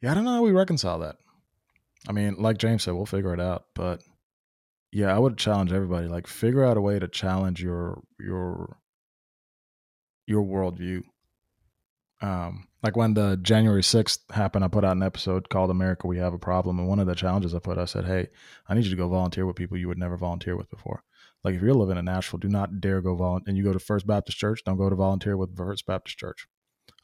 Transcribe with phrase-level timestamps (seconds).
[0.00, 1.16] Yeah, I don't know how we reconcile that.
[2.08, 3.64] I mean, like James said, we'll figure it out.
[3.74, 4.02] But
[4.92, 6.06] yeah, I would challenge everybody.
[6.08, 8.78] Like, figure out a way to challenge your your
[10.26, 11.02] your worldview.
[12.20, 16.18] Um, like when the January 6th happened, I put out an episode called America We
[16.18, 16.78] Have a Problem.
[16.78, 18.28] And one of the challenges I put, I said, Hey,
[18.68, 21.02] I need you to go volunteer with people you would never volunteer with before.
[21.44, 23.78] Like if you're living in Nashville, do not dare go volunteer and you go to
[23.78, 26.46] First Baptist Church, don't go to volunteer with First Baptist Church.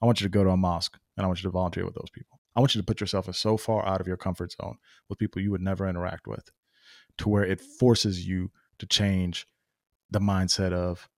[0.03, 1.95] I want you to go to a mosque and I want you to volunteer with
[1.95, 2.34] those people.
[2.57, 5.43] I want you to put yourself so far out of your comfort zone with people
[5.43, 6.53] you would never interact with
[7.19, 9.47] to where it forces you to change
[10.11, 11.09] the mindset of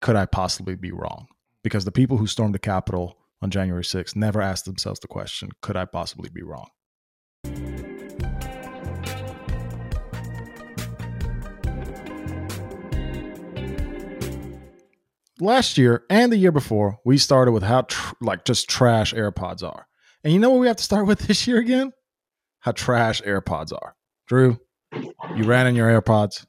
[0.00, 1.26] could I possibly be wrong?
[1.64, 5.50] Because the people who stormed the Capitol on January 6th never asked themselves the question,
[5.60, 6.68] could I possibly be wrong?
[15.40, 19.62] Last year and the year before, we started with how tr- like just trash AirPods
[19.62, 19.86] are.
[20.24, 21.92] And you know what we have to start with this year again?
[22.60, 23.94] How trash AirPods are.
[24.26, 24.58] Drew,
[24.92, 26.46] you ran in your AirPods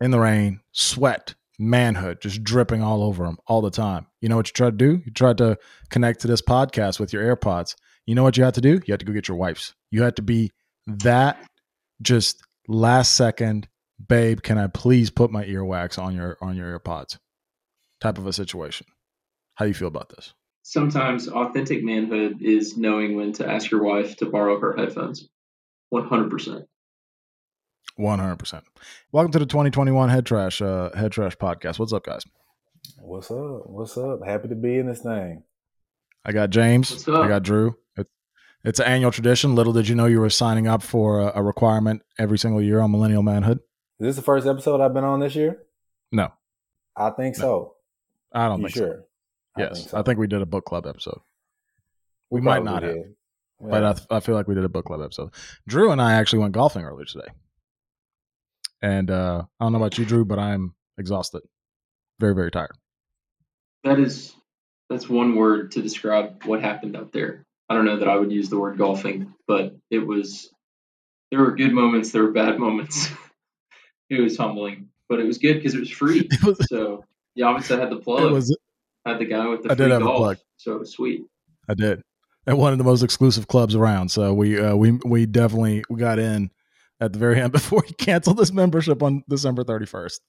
[0.00, 4.06] in the rain, sweat, manhood just dripping all over them all the time.
[4.20, 5.02] You know what you tried to do?
[5.04, 5.58] You tried to
[5.90, 7.74] connect to this podcast with your AirPods.
[8.06, 8.80] You know what you had to do?
[8.86, 9.74] You had to go get your wipes.
[9.90, 10.50] You had to be
[10.86, 11.44] that
[12.00, 13.68] just last second,
[14.06, 17.18] babe, can I please put my earwax on your on your AirPods?
[18.00, 18.86] Type of a situation.
[19.56, 20.32] How do you feel about this?
[20.70, 25.26] Sometimes authentic manhood is knowing when to ask your wife to borrow her headphones.
[25.94, 26.66] 100%.
[27.98, 28.62] 100%.
[29.10, 31.78] Welcome to the 2021 Head Trash uh, Head Trash podcast.
[31.78, 32.22] What's up, guys?
[33.00, 33.62] What's up?
[33.64, 34.20] What's up?
[34.26, 35.42] Happy to be in this thing.
[36.26, 37.08] I got James.
[37.08, 37.78] I got Drew.
[37.96, 38.06] It,
[38.62, 39.54] it's an annual tradition.
[39.54, 42.80] Little did you know you were signing up for a, a, requirement every single year
[42.80, 43.60] on Millennial Manhood.
[44.00, 45.62] Is this the first episode I've been on this year?
[46.12, 46.30] No.
[46.94, 47.40] I think no.
[47.40, 47.74] so.
[48.34, 48.96] I don't you think sure?
[48.98, 49.07] so.
[49.58, 49.70] Yes.
[49.70, 49.98] I think, so.
[49.98, 51.20] I think, we did a book club episode.
[52.30, 52.88] We, we might not did.
[52.88, 52.96] have.
[52.96, 53.68] Yeah.
[53.70, 55.30] But I, I feel like we did a book club episode.
[55.66, 57.28] Drew and I actually went golfing earlier today.
[58.80, 61.42] And uh, I don't know about you, Drew, but I'm exhausted,
[62.20, 62.76] very, very tired.
[63.84, 64.34] That is
[64.88, 67.44] that's one word to describe what happened out there.
[67.68, 70.50] I don't know that I would use the word golfing, but it was.
[71.30, 72.10] There were good moments.
[72.10, 73.08] There were bad moments.
[74.10, 76.28] it was humbling, but it was good because it was free.
[76.32, 77.04] It was, so
[77.34, 78.22] yeah, obviously I had the plug.
[78.22, 78.56] It was,
[79.08, 81.22] had the guy with the I free golf, so it was sweet.
[81.68, 82.02] I did
[82.48, 84.10] at one of the most exclusive clubs around.
[84.10, 86.50] So we uh, we we definitely we got in
[87.00, 90.20] at the very end before he canceled his membership on December 31st.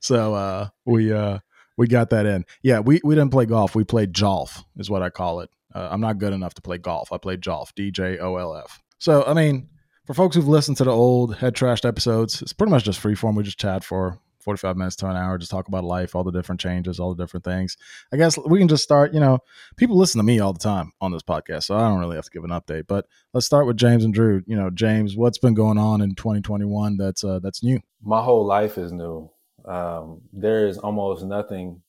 [0.00, 1.38] So uh, we uh,
[1.78, 2.44] we got that in.
[2.62, 3.74] Yeah, we, we didn't play golf.
[3.74, 5.50] We played jolf is what I call it.
[5.72, 7.12] Uh, I'm not good enough to play golf.
[7.12, 8.82] I played jolf, D J O L F.
[8.98, 9.68] So I mean,
[10.06, 13.36] for folks who've listened to the old head trashed episodes, it's pretty much just freeform.
[13.36, 16.30] We just chat for 45 minutes to an hour, just talk about life, all the
[16.30, 17.76] different changes, all the different things.
[18.12, 19.38] I guess we can just start, you know,
[19.76, 22.24] people listen to me all the time on this podcast, so I don't really have
[22.24, 22.86] to give an update.
[22.86, 24.42] But let's start with James and Drew.
[24.46, 27.80] You know, James, what's been going on in 2021 that's uh, that's new?
[28.02, 29.30] My whole life is new.
[29.64, 31.82] Um, there is almost nothing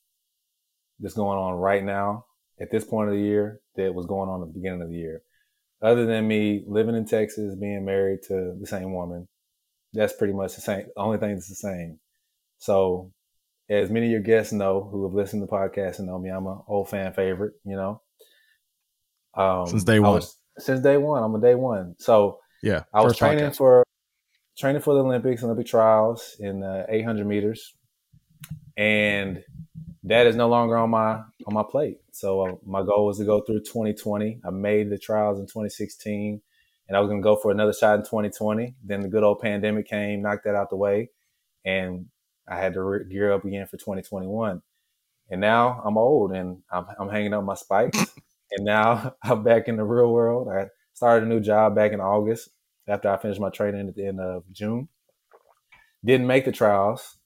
[1.00, 2.26] that's going on right now
[2.60, 4.98] at this point of the year that was going on at the beginning of the
[4.98, 5.22] year.
[5.82, 9.28] Other than me living in Texas, being married to the same woman,
[9.94, 10.86] that's pretty much the same.
[10.96, 12.00] Only thing that's the same.
[12.62, 13.12] So,
[13.72, 16.30] as many of your guests know who have listened to the podcast and know me,
[16.30, 17.54] I'm an old fan favorite.
[17.66, 18.02] You know,
[19.34, 20.14] um, since day one.
[20.14, 21.96] Was, since day one, I'm a day one.
[21.98, 23.58] So yeah, I was training podcast.
[23.58, 23.84] for
[24.60, 27.74] training for the Olympics, Olympic trials in uh, 800 meters,
[28.78, 29.44] and
[30.04, 31.14] that is no longer on my
[31.48, 31.98] on my plate.
[32.12, 34.42] So uh, my goal was to go through 2020.
[34.46, 36.40] I made the trials in 2016,
[36.88, 38.76] and I was going to go for another shot in 2020.
[38.84, 41.10] Then the good old pandemic came, knocked that out the way,
[41.66, 42.06] and
[42.52, 44.62] I had to re- gear up again for 2021.
[45.30, 47.98] And now I'm old and I'm, I'm hanging up my spikes.
[48.52, 50.50] and now I'm back in the real world.
[50.50, 52.50] I started a new job back in August
[52.88, 54.90] after I finished my training at the end of June.
[56.04, 57.18] Didn't make the trials,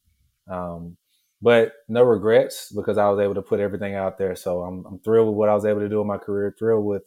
[0.49, 0.97] um,
[1.41, 4.35] but no regrets because I was able to put everything out there.
[4.35, 6.53] So I'm, I'm thrilled with what I was able to do in my career.
[6.59, 7.03] Thrilled with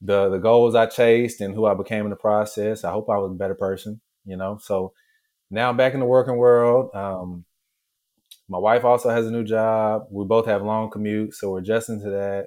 [0.00, 2.84] the the goals I chased and who I became in the process.
[2.84, 4.58] I hope I was a better person, you know.
[4.62, 4.92] So
[5.50, 6.94] now I'm back in the working world.
[6.94, 7.44] Um,
[8.48, 10.06] my wife also has a new job.
[10.10, 12.46] We both have long commutes, so we're adjusting to that.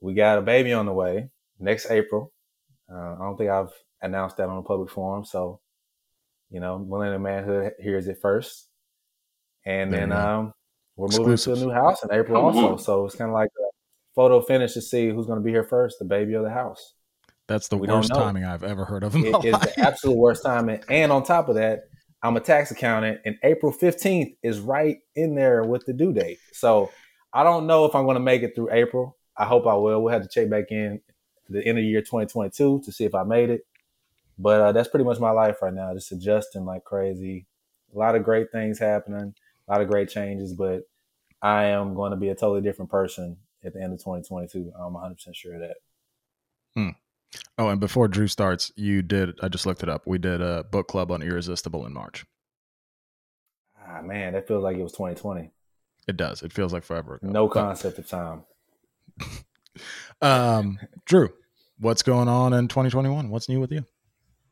[0.00, 2.32] We got a baby on the way next April.
[2.90, 5.60] Uh, I don't think I've announced that on a public forum, so
[6.50, 8.68] you know, Millennial Manhood hears it first,
[9.64, 10.52] and then um,
[10.96, 12.76] we're moving to a new house in April also.
[12.76, 13.68] So it's kind of like a
[14.14, 16.94] photo finish to see who's going to be here first, the baby or the house.
[17.48, 19.14] That's the we worst timing I've ever heard of.
[19.14, 21.80] In it is the absolute worst timing, and on top of that,
[22.22, 26.38] I'm a tax accountant, and April 15th is right in there with the due date.
[26.52, 26.90] So
[27.32, 29.16] I don't know if I'm going to make it through April.
[29.36, 30.02] I hope I will.
[30.02, 31.00] We'll have to check back in
[31.48, 33.66] the end of year 2022 to see if I made it.
[34.38, 37.46] But uh, that's pretty much my life right now, just adjusting like crazy.
[37.94, 39.34] A lot of great things happening,
[39.68, 40.82] a lot of great changes, but
[41.40, 44.72] I am going to be a totally different person at the end of 2022.
[44.78, 45.76] I'm 100% sure of that.
[46.74, 46.88] Hmm.
[47.58, 50.06] Oh, and before Drew starts, you did, I just looked it up.
[50.06, 52.24] We did a book club on Irresistible in March.
[53.88, 55.50] Ah, man, that feels like it was 2020.
[56.08, 56.42] It does.
[56.42, 57.28] It feels like forever ago.
[57.28, 58.44] No concept of time.
[60.22, 61.32] um, Drew,
[61.78, 63.30] what's going on in 2021?
[63.30, 63.84] What's new with you?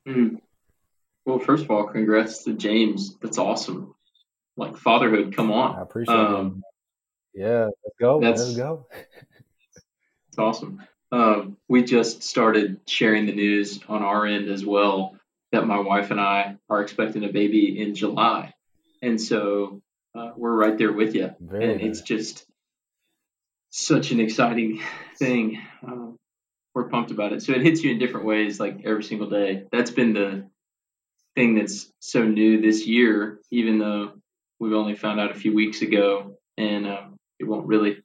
[0.07, 0.41] Mm.
[1.25, 3.17] Well, first of all, congrats to James.
[3.21, 3.95] That's awesome.
[4.57, 5.77] Like fatherhood, come on.
[5.77, 6.63] I appreciate um,
[7.35, 7.41] it.
[7.41, 8.19] Yeah, let's go.
[8.19, 8.87] Let's go.
[10.29, 10.83] It's awesome.
[11.13, 15.17] Um, we just started sharing the news on our end as well
[15.53, 18.55] that my wife and I are expecting a baby in July.
[19.03, 19.83] And so
[20.15, 21.31] uh, we're right there with you.
[21.41, 22.47] Very and it's just
[23.71, 24.81] such an exciting
[25.19, 25.61] thing.
[25.87, 26.17] Um,
[26.75, 27.43] we're pumped about it.
[27.43, 29.65] So it hits you in different ways, like every single day.
[29.71, 30.49] That's been the
[31.35, 34.13] thing that's so new this year, even though
[34.59, 38.03] we've only found out a few weeks ago, and um, it won't really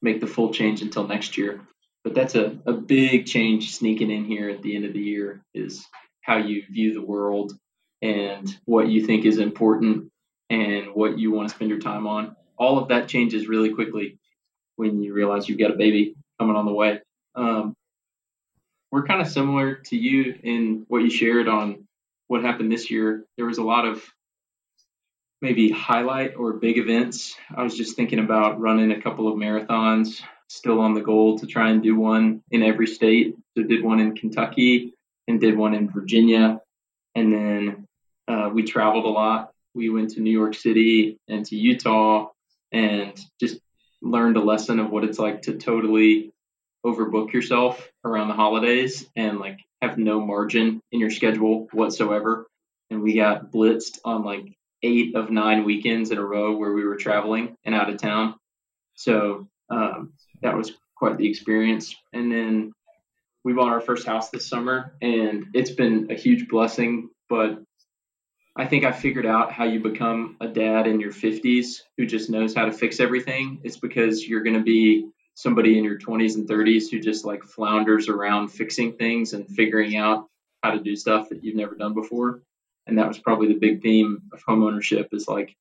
[0.00, 1.60] make the full change until next year.
[2.04, 5.42] But that's a, a big change sneaking in here at the end of the year
[5.54, 5.86] is
[6.20, 7.52] how you view the world
[8.00, 10.10] and what you think is important
[10.50, 12.36] and what you want to spend your time on.
[12.56, 14.18] All of that changes really quickly
[14.76, 17.00] when you realize you've got a baby coming on the way.
[17.34, 17.74] Um,
[18.90, 21.86] we're kind of similar to you in what you shared on
[22.26, 23.24] what happened this year.
[23.36, 24.02] There was a lot of
[25.40, 27.34] maybe highlight or big events.
[27.54, 30.22] I was just thinking about running a couple of marathons,
[30.52, 33.34] still on the goal to try and do one in every state.
[33.56, 34.92] So did one in Kentucky
[35.26, 36.60] and did one in Virginia.
[37.14, 37.88] And then
[38.28, 39.52] uh, we traveled a lot.
[39.74, 42.28] We went to New York City and to Utah
[42.70, 43.60] and just
[44.02, 46.32] learned a lesson of what it's like to totally
[46.84, 52.46] overbook yourself around the holidays and like have no margin in your schedule whatsoever.
[52.90, 56.84] And we got blitzed on like eight of nine weekends in a row where we
[56.84, 58.34] were traveling and out of town.
[58.96, 61.94] So um, that was quite the experience.
[62.12, 62.72] And then
[63.44, 67.10] we bought our first house this summer, and it's been a huge blessing.
[67.28, 67.62] But
[68.54, 72.28] I think I figured out how you become a dad in your 50s who just
[72.30, 73.60] knows how to fix everything.
[73.64, 77.42] It's because you're going to be somebody in your 20s and 30s who just like
[77.42, 80.28] flounders around fixing things and figuring out
[80.62, 82.42] how to do stuff that you've never done before.
[82.86, 85.56] And that was probably the big theme of home ownership is like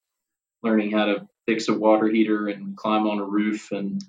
[0.61, 4.03] learning how to fix a water heater and climb on a roof and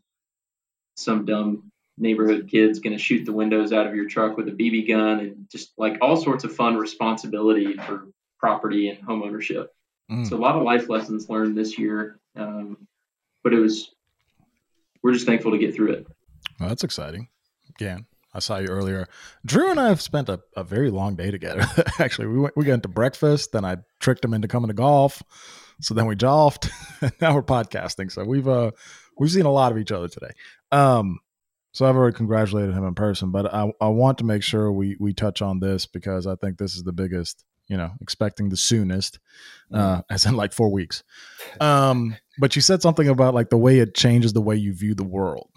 [1.02, 4.52] some dumb neighborhood kid's going to shoot the windows out of your truck with a
[4.52, 8.08] BB gun and just like all sorts of fun responsibility for
[8.38, 9.72] property and home ownership.
[10.10, 10.28] Mm.
[10.28, 12.18] So a lot of life lessons learned this year.
[12.36, 12.88] Um,
[13.44, 13.90] but it was
[15.02, 16.06] we're just thankful to get through it.
[16.60, 17.28] Well, that's exciting.
[17.70, 19.08] Again, I saw you earlier.
[19.44, 21.66] Drew and I have spent a, a very long day together.
[21.98, 25.22] Actually, we went we got into breakfast, then I tricked him into coming to golf.
[25.80, 26.70] So then we golfed,
[27.00, 28.10] and now we're podcasting.
[28.12, 28.70] So we've uh
[29.18, 30.30] we've seen a lot of each other today.
[30.72, 31.20] Um,
[31.72, 34.96] so I've already congratulated him in person, but I I want to make sure we
[34.98, 38.56] we touch on this because I think this is the biggest you know, expecting the
[38.56, 39.18] soonest,
[39.72, 40.04] uh, mm.
[40.10, 41.02] as in like four weeks.
[41.60, 44.94] Um, but you said something about like the way it changes the way you view
[44.94, 45.48] the world.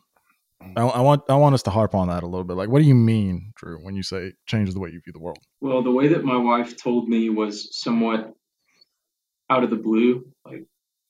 [0.75, 2.55] I, I, want I want us to harp on that a little bit.
[2.55, 5.19] Like, what do you mean, Drew, when you say changes the way you view the
[5.19, 5.39] world?
[5.61, 8.33] Well, the way that my wife told me was somewhat
[9.49, 10.25] out of the blue.
[10.43, 10.65] Like,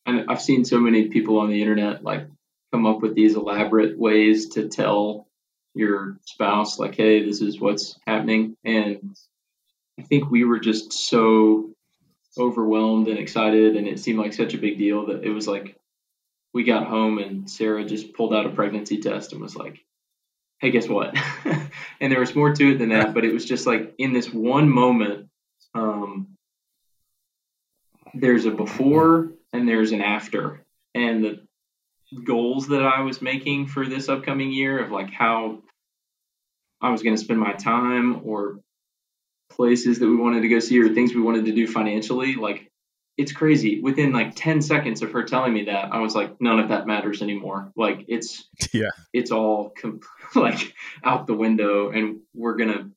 [0.06, 2.28] and I've seen so many people on the internet like
[2.76, 5.30] come up with these elaborate ways to tell
[5.74, 9.16] your spouse, like, hey, this is what's happening, and
[9.98, 11.74] I think we were just so
[12.38, 15.78] overwhelmed and excited, and it seemed like such a big deal that it was like
[16.54, 19.80] we got home and Sarah just pulled out a pregnancy test and was like,
[20.60, 21.16] "Hey, guess what?"
[22.02, 24.34] and there was more to it than that, but it was just like in this
[24.34, 25.30] one moment,
[25.74, 26.36] um,
[28.14, 31.45] there's a before and there's an after, and the
[32.24, 35.60] goals that I was making for this upcoming year of like how
[36.82, 38.60] I was going to spend my time or
[39.50, 42.70] places that we wanted to go see or things we wanted to do financially, like
[43.18, 43.80] it's crazy.
[43.80, 46.88] Within like 10 seconds of her telling me that, I was like, none of that
[46.88, 47.72] matters anymore.
[47.76, 50.02] Like it's, yeah, it's all com-
[50.36, 52.92] like out the window and we're going to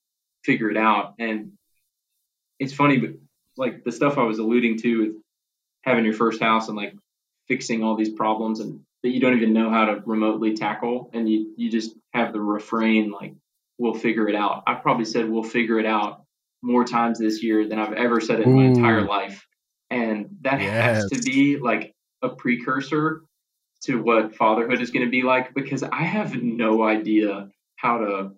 [0.45, 1.15] figure it out.
[1.19, 1.53] And
[2.59, 3.11] it's funny, but
[3.57, 5.17] like the stuff I was alluding to with
[5.83, 6.95] having your first house and like
[7.47, 11.11] fixing all these problems and that you don't even know how to remotely tackle.
[11.13, 13.35] And you, you just have the refrain, like,
[13.79, 14.65] we'll figure it out.
[14.67, 16.25] I probably said, we'll figure it out
[16.63, 18.57] more times this year than I've ever said in Ooh.
[18.57, 19.47] my entire life.
[19.91, 21.03] And that yes.
[21.03, 23.23] has to be like a precursor
[23.83, 28.33] to what fatherhood is going to be like because I have no idea how to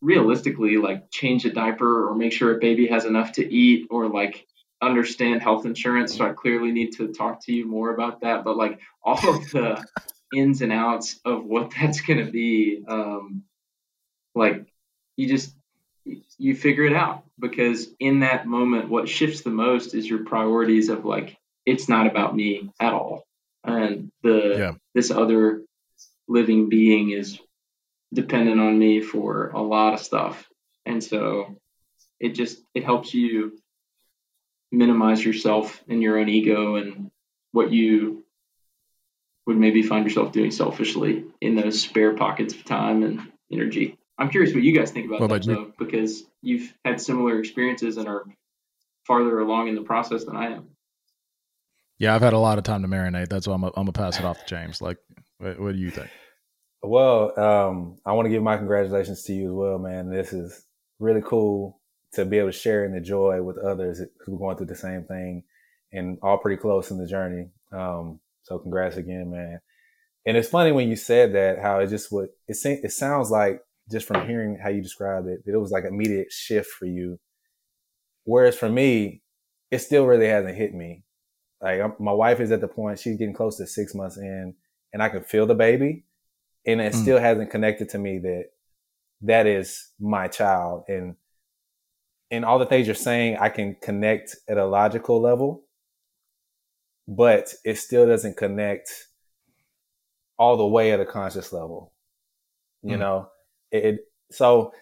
[0.00, 4.08] realistically like change a diaper or make sure a baby has enough to eat or
[4.08, 4.46] like
[4.82, 8.56] understand health insurance so i clearly need to talk to you more about that but
[8.56, 9.84] like all of the
[10.34, 13.42] ins and outs of what that's going to be um
[14.34, 14.66] like
[15.16, 15.54] you just
[16.38, 20.88] you figure it out because in that moment what shifts the most is your priorities
[20.88, 23.26] of like it's not about me at all
[23.64, 24.72] and the yeah.
[24.94, 25.62] this other
[26.28, 27.40] living being is
[28.12, 30.48] dependent on me for a lot of stuff
[30.84, 31.56] and so
[32.20, 33.58] it just it helps you
[34.72, 37.10] minimize yourself and your own ego and
[37.52, 38.24] what you
[39.46, 43.20] would maybe find yourself doing selfishly in those spare pockets of time and
[43.50, 43.96] energy.
[44.18, 48.08] I'm curious what you guys think about that though, because you've had similar experiences and
[48.08, 48.24] are
[49.06, 50.70] farther along in the process than I am.
[51.98, 53.28] Yeah, I've had a lot of time to marinate.
[53.28, 54.82] That's why I'm gonna pass it off to James.
[54.82, 54.98] Like,
[55.38, 56.10] what, what do you think?
[56.82, 60.10] Well, um, I want to give my congratulations to you as well, man.
[60.10, 60.66] This is
[60.98, 61.80] really cool
[62.14, 64.74] to be able to share in the joy with others who are going through the
[64.74, 65.44] same thing
[65.92, 67.48] and all pretty close in the journey.
[67.72, 69.60] Um, so congrats again, man.
[70.26, 73.60] And it's funny when you said that, how it just would, it, it sounds like
[73.90, 77.18] just from hearing how you described it, that it was like immediate shift for you.
[78.24, 79.22] Whereas for me,
[79.70, 81.04] it still really hasn't hit me.
[81.60, 84.54] Like I'm, my wife is at the point, she's getting close to six months in
[84.92, 86.04] and I can feel the baby
[86.66, 87.02] and it mm.
[87.02, 88.46] still hasn't connected to me that
[89.22, 90.84] that is my child.
[90.88, 91.14] And
[92.30, 95.64] and all the things you're saying, I can connect at a logical level,
[97.06, 98.90] but it still doesn't connect
[100.38, 101.92] all the way at a conscious level.
[102.82, 103.00] You mm.
[103.00, 103.28] know,
[103.70, 104.72] it, it, so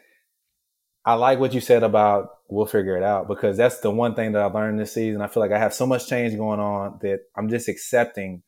[1.05, 4.33] I like what you said about we'll figure it out because that's the one thing
[4.33, 5.21] that I learned this season.
[5.21, 8.43] I feel like I have so much change going on that I'm just accepting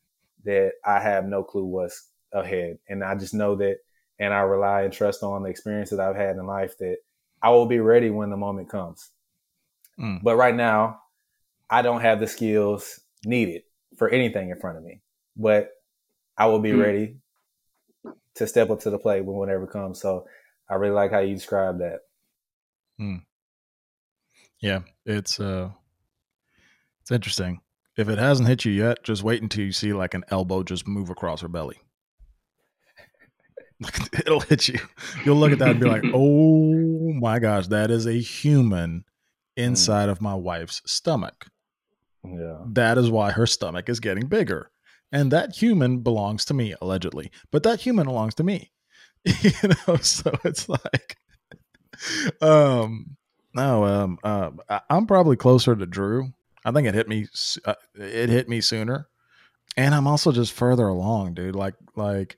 [0.45, 2.77] that I have no clue what's ahead.
[2.87, 3.77] And I just know that,
[4.19, 6.97] and I rely and trust on the experiences I've had in life that
[7.41, 9.11] I will be ready when the moment comes.
[9.99, 10.21] Mm.
[10.23, 11.01] But right now,
[11.69, 13.63] I don't have the skills needed
[13.97, 15.01] for anything in front of me.
[15.35, 15.71] But
[16.37, 16.83] I will be mm.
[16.83, 17.17] ready
[18.35, 19.99] to step up to the plate when whatever comes.
[19.99, 20.27] So
[20.69, 21.99] I really like how you describe that.
[22.99, 23.23] Mm.
[24.59, 25.69] Yeah, it's uh
[27.01, 27.61] it's interesting.
[27.95, 30.87] If it hasn't hit you yet, just wait until you see like an elbow just
[30.87, 31.79] move across her belly.
[34.13, 34.79] it'll hit you.
[35.23, 39.05] You'll look at that and be like, "Oh my gosh, that is a human
[39.55, 40.11] inside mm.
[40.11, 41.47] of my wife's stomach."
[42.23, 42.57] Yeah.
[42.65, 44.71] That is why her stomach is getting bigger.
[45.11, 47.31] And that human belongs to me allegedly.
[47.51, 48.71] But that human belongs to me.
[49.23, 51.17] you know, so it's like
[52.41, 53.17] um
[53.53, 54.51] no, um uh,
[54.89, 56.33] I'm probably closer to Drew.
[56.65, 57.27] I think it hit me
[57.65, 59.07] uh, it hit me sooner.
[59.75, 61.55] And I'm also just further along, dude.
[61.55, 62.37] Like like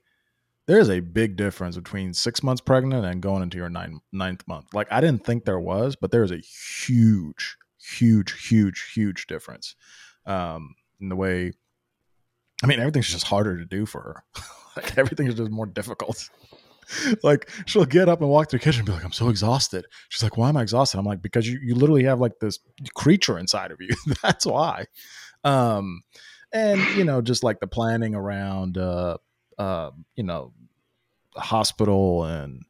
[0.70, 4.68] there's a big difference between six months pregnant and going into your nine, ninth month.
[4.72, 9.76] Like I didn't think there was, but there is a huge, huge, huge, huge difference
[10.28, 11.54] um, in the way.
[12.62, 14.24] I mean, everything's just harder to do for her.
[14.78, 16.30] like everything is just more difficult.
[17.24, 19.88] like she'll get up and walk through the kitchen and be like, "I'm so exhausted."
[20.10, 22.60] She's like, "Why am I exhausted?" I'm like, "Because you you literally have like this
[22.94, 23.96] creature inside of you.
[24.22, 24.86] That's why."
[25.44, 26.04] Um,
[26.54, 28.78] and you know, just like the planning around.
[28.78, 29.18] Uh,
[29.60, 30.54] uh, you know,
[31.39, 32.63] hospital and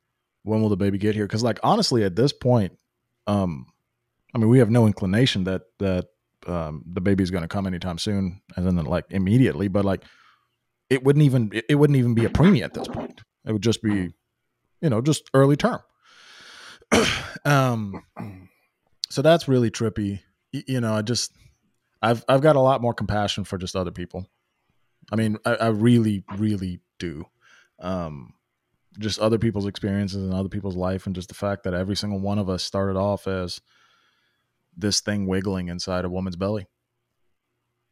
[0.44, 1.26] when will the baby get here?
[1.26, 2.78] Because like honestly, at this point,
[3.28, 3.68] um,
[4.34, 6.08] I mean, we have no inclination that that
[6.48, 9.68] um, the baby is going to come anytime soon, and then like immediately.
[9.68, 10.04] But like,
[10.90, 13.22] it wouldn't even it, wouldn't even be a preemie at this point.
[13.46, 14.14] It would just be,
[14.82, 15.80] you know, just early term.
[17.46, 18.04] um,
[19.10, 20.22] so that's really trippy.
[20.52, 21.32] You know, I just
[22.02, 24.28] I've I've got a lot more compassion for just other people.
[25.12, 27.26] I mean, I, I really, really do.
[27.80, 28.34] Um,
[28.98, 32.20] just other people's experiences and other people's life and just the fact that every single
[32.20, 33.62] one of us started off as
[34.76, 36.66] this thing wiggling inside a woman's belly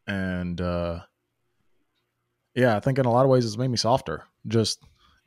[0.07, 0.99] and uh
[2.55, 4.79] yeah i think in a lot of ways it's made me softer just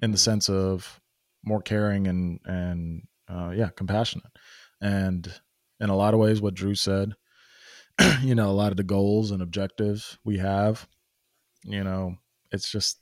[0.03, 0.21] in the mm.
[0.21, 1.01] sense of
[1.45, 4.33] more caring and and uh yeah compassionate
[4.81, 5.41] and
[5.79, 7.15] in a lot of ways what drew said
[8.23, 10.89] you know a lot of the goals and objectives we have
[11.65, 12.17] you know
[12.51, 12.99] it's just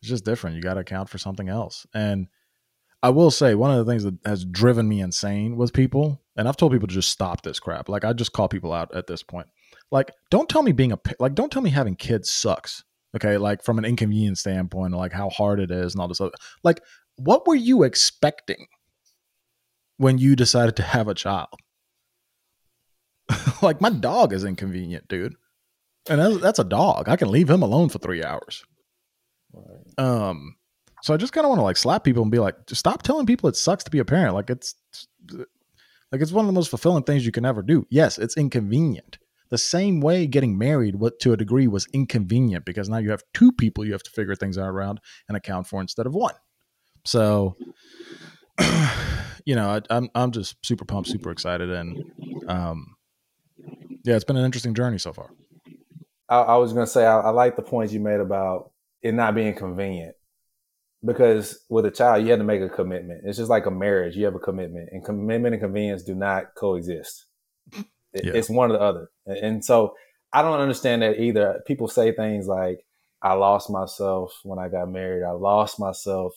[0.00, 0.56] it's just different.
[0.56, 1.86] You got to account for something else.
[1.94, 2.28] And
[3.02, 6.48] I will say one of the things that has driven me insane with people, and
[6.48, 7.88] I've told people to just stop this crap.
[7.88, 9.46] Like I just call people out at this point.
[9.90, 12.84] Like, don't tell me being a like, don't tell me having kids sucks.
[13.14, 16.32] Okay, like from an inconvenience standpoint, like how hard it is and all this other.
[16.64, 16.80] Like,
[17.16, 18.66] what were you expecting
[19.96, 21.54] when you decided to have a child?
[23.62, 25.34] like my dog is inconvenient, dude,
[26.08, 27.08] and that's, that's a dog.
[27.08, 28.64] I can leave him alone for three hours.
[29.56, 30.04] Right.
[30.04, 30.56] Um,
[31.02, 33.02] So I just kind of want to like slap people and be like, just stop
[33.02, 34.34] telling people it sucks to be a parent.
[34.34, 34.74] Like it's
[36.12, 37.86] like it's one of the most fulfilling things you can ever do.
[37.90, 39.18] Yes, it's inconvenient.
[39.50, 43.22] The same way getting married what to a degree was inconvenient because now you have
[43.32, 46.34] two people you have to figure things out around and account for instead of one.
[47.04, 47.56] So
[49.44, 52.02] you know, I, am I'm, I'm just super pumped, super excited, and
[52.48, 52.96] um,
[54.04, 55.30] yeah, it's been an interesting journey so far.
[56.28, 58.72] I, I was gonna say I, I like the points you made about
[59.02, 60.14] it not being convenient
[61.04, 63.22] because with a child you have to make a commitment.
[63.24, 66.54] It's just like a marriage; you have a commitment, and commitment and convenience do not
[66.56, 67.26] coexist.
[68.12, 68.32] It, yeah.
[68.34, 69.94] It's one or the other, and so
[70.32, 71.60] I don't understand that either.
[71.66, 72.78] People say things like,
[73.22, 75.24] "I lost myself when I got married.
[75.24, 76.32] I lost myself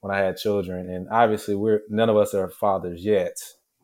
[0.00, 3.36] when I had children, and obviously we're none of us are fathers yet.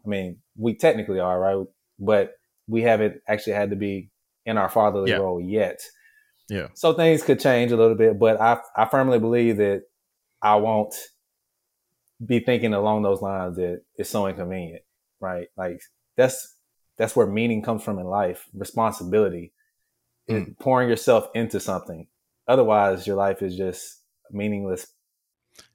[0.04, 1.66] I mean, we technically are, right?
[1.98, 2.32] But
[2.68, 4.10] we haven't actually had to be
[4.46, 5.16] in our fatherly yeah.
[5.16, 5.80] role yet.
[6.48, 6.68] Yeah.
[6.74, 9.82] So things could change a little bit, but I I firmly believe that
[10.40, 10.94] I won't
[12.24, 14.82] be thinking along those lines that it's so inconvenient,
[15.20, 15.48] right?
[15.56, 15.80] Like
[16.16, 16.56] that's
[16.96, 19.52] that's where meaning comes from in life, responsibility,
[20.28, 20.58] mm.
[20.58, 22.08] pouring yourself into something.
[22.46, 24.86] Otherwise, your life is just meaningless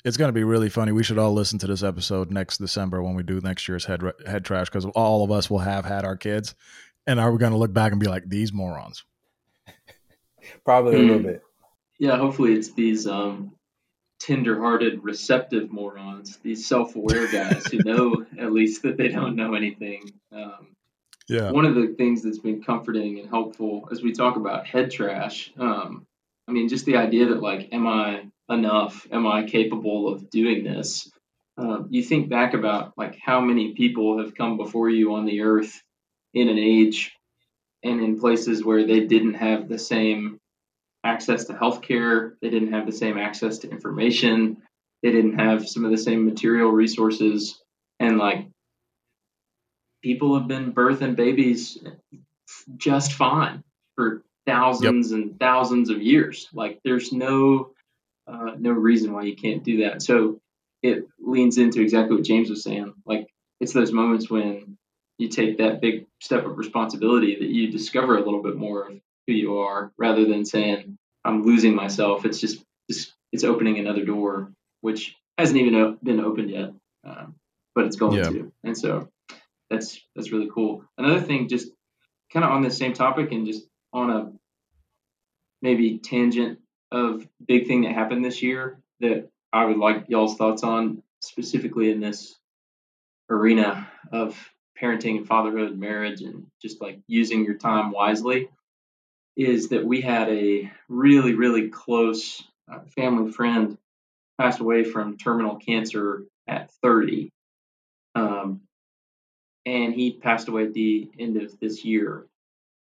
[0.03, 0.91] it's going to be really funny.
[0.91, 4.01] We should all listen to this episode next December when we do next year's head
[4.25, 6.55] head trash because all of us will have had our kids,
[7.07, 9.03] and are we going to look back and be like these morons?
[10.65, 11.23] Probably a little hmm.
[11.23, 11.43] bit.
[11.99, 13.53] Yeah, hopefully it's these um,
[14.19, 20.11] tender-hearted, receptive morons, these self-aware guys who know at least that they don't know anything.
[20.31, 20.75] Um,
[21.27, 21.51] yeah.
[21.51, 25.51] One of the things that's been comforting and helpful as we talk about head trash,
[25.57, 26.05] um,
[26.47, 29.07] I mean, just the idea that like, am I enough?
[29.11, 31.09] Am I capable of doing this?
[31.57, 35.41] Um, you think back about like how many people have come before you on the
[35.41, 35.81] earth
[36.33, 37.13] in an age
[37.83, 40.39] and in places where they didn't have the same
[41.03, 44.61] access to healthcare, they didn't have the same access to information,
[45.01, 47.61] they didn't have some of the same material resources,
[47.99, 48.47] and like
[50.01, 51.77] people have been birthing babies
[52.77, 53.63] just fine
[53.95, 55.19] for thousands yep.
[55.19, 56.47] and thousands of years.
[56.53, 57.71] Like there's no
[58.27, 60.01] uh, no reason why you can't do that.
[60.01, 60.39] So
[60.81, 62.93] it leans into exactly what James was saying.
[63.05, 63.27] Like
[63.59, 64.77] it's those moments when
[65.17, 68.99] you take that big step of responsibility that you discover a little bit more of
[69.27, 72.25] who you are, rather than saying I'm losing myself.
[72.25, 76.73] It's just, just it's opening another door, which hasn't even been opened yet,
[77.05, 77.35] um,
[77.75, 78.29] but it's going yeah.
[78.29, 78.51] to.
[78.63, 79.09] And so
[79.69, 80.83] that's that's really cool.
[80.97, 81.69] Another thing, just
[82.31, 84.31] kind of on the same topic and just on a
[85.61, 86.59] maybe tangent
[86.91, 91.91] of big thing that happened this year that I would like y'all's thoughts on specifically
[91.91, 92.35] in this
[93.29, 94.37] arena of
[94.81, 98.49] parenting and fatherhood, marriage, and just like using your time wisely
[99.35, 103.77] is that we had a really, really close uh, family friend
[104.39, 107.29] passed away from terminal cancer at 30.
[108.15, 108.61] Um,
[109.65, 112.25] and he passed away at the end of this year.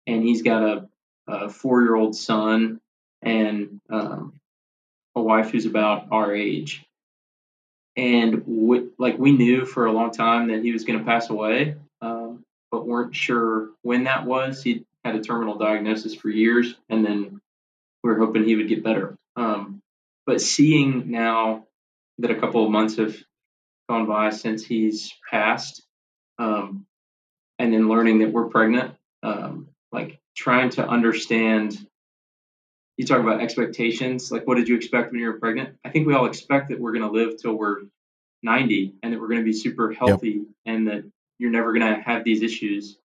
[0.07, 0.89] And he's got a,
[1.27, 2.79] a four year old son
[3.21, 4.33] and um,
[5.15, 6.83] a wife who's about our age.
[7.97, 11.29] And we, like we knew for a long time that he was going to pass
[11.29, 14.63] away, um, but weren't sure when that was.
[14.63, 17.41] He had a terminal diagnosis for years, and then
[18.03, 19.17] we were hoping he would get better.
[19.35, 19.81] Um,
[20.25, 21.65] but seeing now
[22.19, 23.15] that a couple of months have
[23.89, 25.83] gone by since he's passed,
[26.39, 26.85] um,
[27.59, 31.77] and then learning that we're pregnant, um, like trying to understand
[32.97, 35.77] you talk about expectations like what did you expect when you were pregnant?
[35.83, 37.81] I think we all expect that we're going to live till we're
[38.43, 40.45] 90 and that we're going to be super healthy yep.
[40.65, 41.03] and that
[41.37, 42.97] you're never going to have these issues.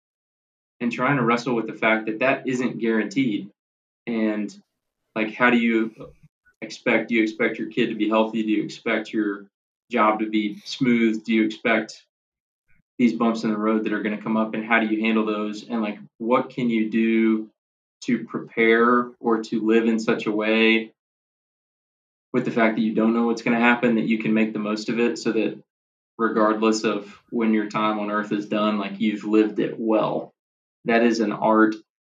[0.81, 3.51] And trying to wrestle with the fact that that isn't guaranteed.
[4.07, 4.55] And
[5.15, 6.13] like how do you
[6.61, 8.43] expect do you expect your kid to be healthy?
[8.43, 9.47] Do you expect your
[9.91, 11.25] job to be smooth?
[11.25, 12.05] Do you expect
[12.99, 14.55] these bumps in the road that are going to come up?
[14.55, 15.69] And how do you handle those?
[15.69, 17.51] And like what can you do
[18.07, 20.93] to prepare or to live in such a way
[22.33, 24.53] with the fact that you don't know what's going to happen that you can make
[24.53, 25.57] the most of it so that
[26.19, 30.33] regardless of when your time on earth is done like you've lived it well
[30.85, 31.75] that is an art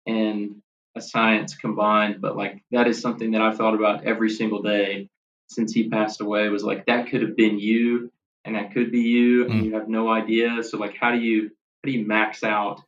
[0.07, 0.63] and
[0.97, 5.09] a science combined but like that is something that i thought about every single day
[5.49, 8.11] since he passed away was like that could have been you
[8.45, 9.65] and that could be you and mm.
[9.65, 12.83] you have no idea so like how do you how do you max out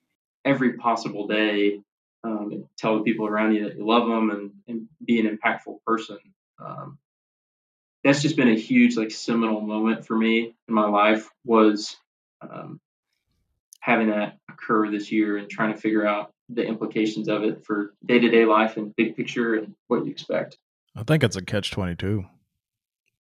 [0.45, 1.81] every possible day
[2.25, 5.83] um, tell the people around you that you love them and, and be an impactful
[5.87, 6.19] person.
[6.59, 6.99] Um,
[8.05, 11.97] that's just been a huge like seminal moment for me in my life was
[12.41, 12.81] um,
[13.81, 17.95] having that occur this year and trying to figure out the implications of it for
[18.05, 20.57] day to day life and big picture and what you expect.
[20.97, 22.25] I think it's a catch twenty two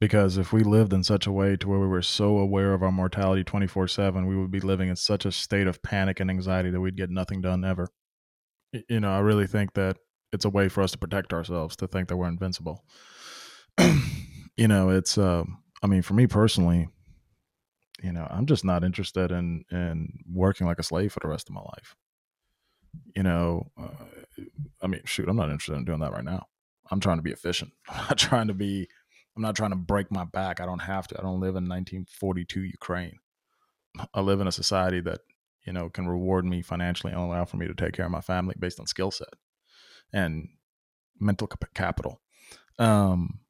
[0.01, 2.83] because if we lived in such a way to where we were so aware of
[2.83, 6.71] our mortality 24/7 we would be living in such a state of panic and anxiety
[6.71, 7.89] that we'd get nothing done ever
[8.88, 9.96] you know i really think that
[10.33, 12.85] it's a way for us to protect ourselves to think that we're invincible
[14.57, 16.88] you know it's um i mean for me personally
[18.02, 21.48] you know i'm just not interested in in working like a slave for the rest
[21.48, 21.96] of my life
[23.14, 24.04] you know uh,
[24.83, 26.46] i mean shoot i'm not interested in doing that right now
[26.90, 28.88] i'm trying to be efficient i'm not trying to be
[29.38, 30.61] I'm not trying to break my back.
[30.61, 31.16] I don't have to.
[31.16, 33.20] I don't live in 1942 Ukraine.
[34.12, 35.20] I live in a society that,
[35.68, 38.22] you know, can reward me financially and allow for me to take care of my
[38.22, 39.28] family based on skill set
[40.14, 40.48] and
[41.20, 42.22] mental capital.
[42.78, 43.40] Um,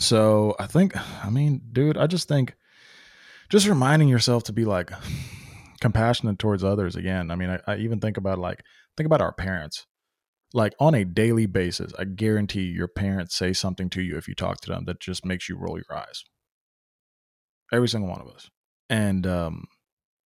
[0.00, 2.54] so I think, I mean, dude, I just think
[3.50, 4.90] just reminding yourself to be like
[5.82, 7.30] compassionate towards others again.
[7.30, 8.62] I mean, I, I even think about like,
[8.96, 9.86] think about our parents
[10.54, 14.34] like on a daily basis, I guarantee your parents say something to you if you
[14.34, 16.24] talk to them that just makes you roll your eyes.
[17.70, 18.48] Every single one of us.
[18.88, 19.66] And, um,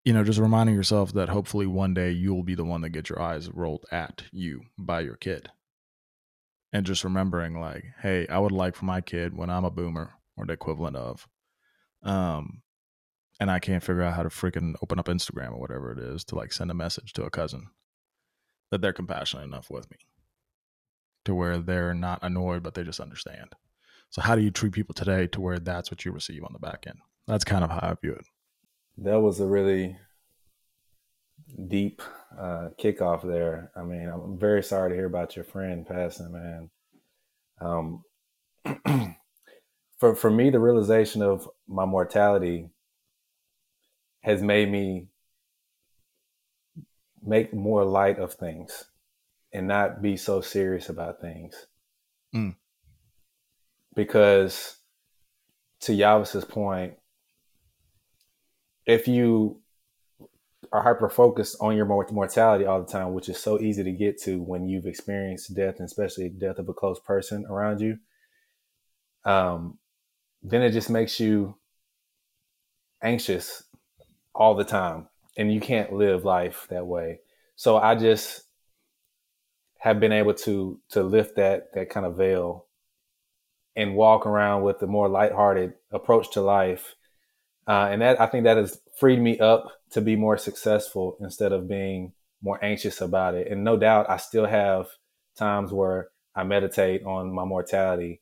[0.07, 3.11] you know, just reminding yourself that hopefully one day you'll be the one that gets
[3.11, 5.51] your eyes rolled at you by your kid.
[6.73, 10.13] And just remembering, like, hey, I would like for my kid when I'm a boomer
[10.37, 11.27] or the equivalent of,
[12.05, 12.63] um,
[13.41, 16.23] and I can't figure out how to freaking open up Instagram or whatever it is
[16.27, 17.67] to like send a message to a cousin
[18.71, 19.97] that they're compassionate enough with me
[21.25, 23.55] to where they're not annoyed, but they just understand.
[24.11, 26.61] So, how do you treat people today to where that's what you receive on the
[26.61, 26.99] back end?
[27.27, 28.25] That's kind of how I view it.
[28.99, 29.97] That was a really
[31.69, 32.03] deep
[32.39, 33.71] uh, kickoff there.
[33.77, 36.71] I mean, I'm very sorry to hear about your friend passing, man.
[37.61, 38.03] Um,
[39.99, 42.71] for for me, the realization of my mortality
[44.23, 45.07] has made me
[47.23, 48.85] make more light of things
[49.53, 51.67] and not be so serious about things.
[52.35, 52.57] Mm.
[53.95, 54.77] Because
[55.81, 56.95] to Yavis's point,
[58.87, 59.61] if you
[60.73, 64.21] are hyper focused on your mortality all the time, which is so easy to get
[64.23, 67.99] to when you've experienced death, and especially death of a close person around you,
[69.25, 69.79] um,
[70.43, 71.57] then it just makes you
[73.03, 73.65] anxious
[74.35, 77.21] all the time, and you can't live life that way.
[77.57, 78.43] So I just
[79.79, 82.67] have been able to to lift that that kind of veil
[83.77, 86.95] and walk around with a more lighthearted approach to life.
[87.69, 91.53] Uh, and that I think that has freed me up to be more successful instead
[91.53, 93.51] of being more anxious about it.
[93.51, 94.87] And no doubt, I still have
[95.37, 98.21] times where I meditate on my mortality,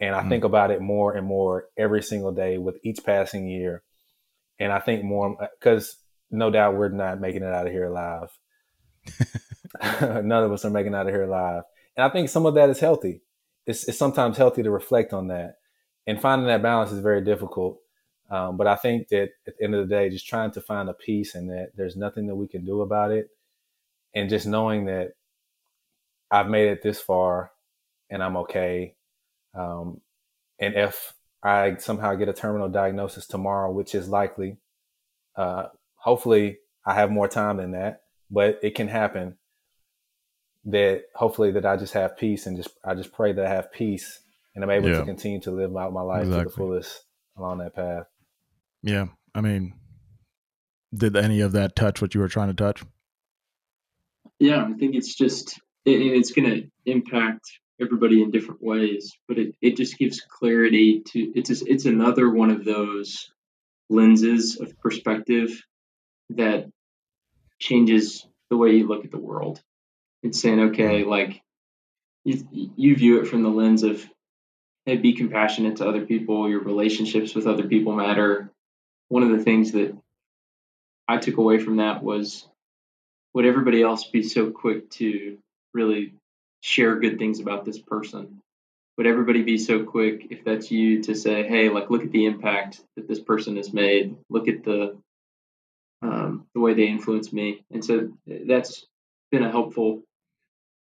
[0.00, 0.28] and I mm.
[0.28, 3.82] think about it more and more every single day with each passing year.
[4.58, 5.96] And I think more because
[6.30, 8.30] no doubt we're not making it out of here alive.
[10.02, 11.62] None of us are making out of here alive.
[11.96, 13.22] And I think some of that is healthy.
[13.66, 15.56] It's, it's sometimes healthy to reflect on that.
[16.06, 17.80] And finding that balance is very difficult.
[18.30, 20.88] Um, but I think that at the end of the day, just trying to find
[20.88, 23.30] a peace and that there's nothing that we can do about it.
[24.14, 25.12] And just knowing that
[26.30, 27.52] I've made it this far
[28.10, 28.94] and I'm okay.
[29.54, 30.00] Um,
[30.58, 34.56] and if I somehow get a terminal diagnosis tomorrow, which is likely,
[35.36, 39.36] uh, hopefully I have more time than that, but it can happen
[40.64, 43.72] that hopefully that I just have peace and just I just pray that I have
[43.72, 44.20] peace
[44.54, 44.98] and I'm able yeah.
[44.98, 46.44] to continue to live out my life exactly.
[46.44, 47.04] to the fullest
[47.36, 48.06] along that path.
[48.86, 49.06] Yeah.
[49.34, 49.74] I mean,
[50.94, 52.84] did any of that touch what you were trying to touch?
[54.38, 57.42] Yeah, I think it's just it, it's going to impact
[57.80, 62.30] everybody in different ways, but it, it just gives clarity to it's just, it's another
[62.30, 63.30] one of those
[63.90, 65.62] lenses of perspective
[66.30, 66.66] that
[67.58, 69.60] changes the way you look at the world.
[70.22, 71.10] It's saying, okay, mm-hmm.
[71.10, 71.42] like
[72.24, 74.04] you, you view it from the lens of,
[74.84, 76.48] hey, be compassionate to other people.
[76.48, 78.52] Your relationships with other people matter.
[79.08, 79.96] One of the things that
[81.08, 82.48] I took away from that was
[83.34, 85.38] would everybody else be so quick to
[85.74, 86.14] really
[86.62, 88.40] share good things about this person?
[88.96, 92.24] Would everybody be so quick if that's you to say, hey, like look at the
[92.24, 94.96] impact that this person has made, look at the
[96.02, 98.86] um, the way they influence me, and so that's
[99.30, 100.02] been a helpful,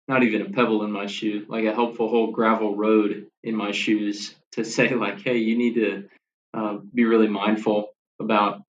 [0.07, 3.71] not even a pebble in my shoe, like a helpful whole gravel road in my
[3.71, 6.09] shoes to say like, hey, you need to
[6.53, 8.61] uh, be really mindful about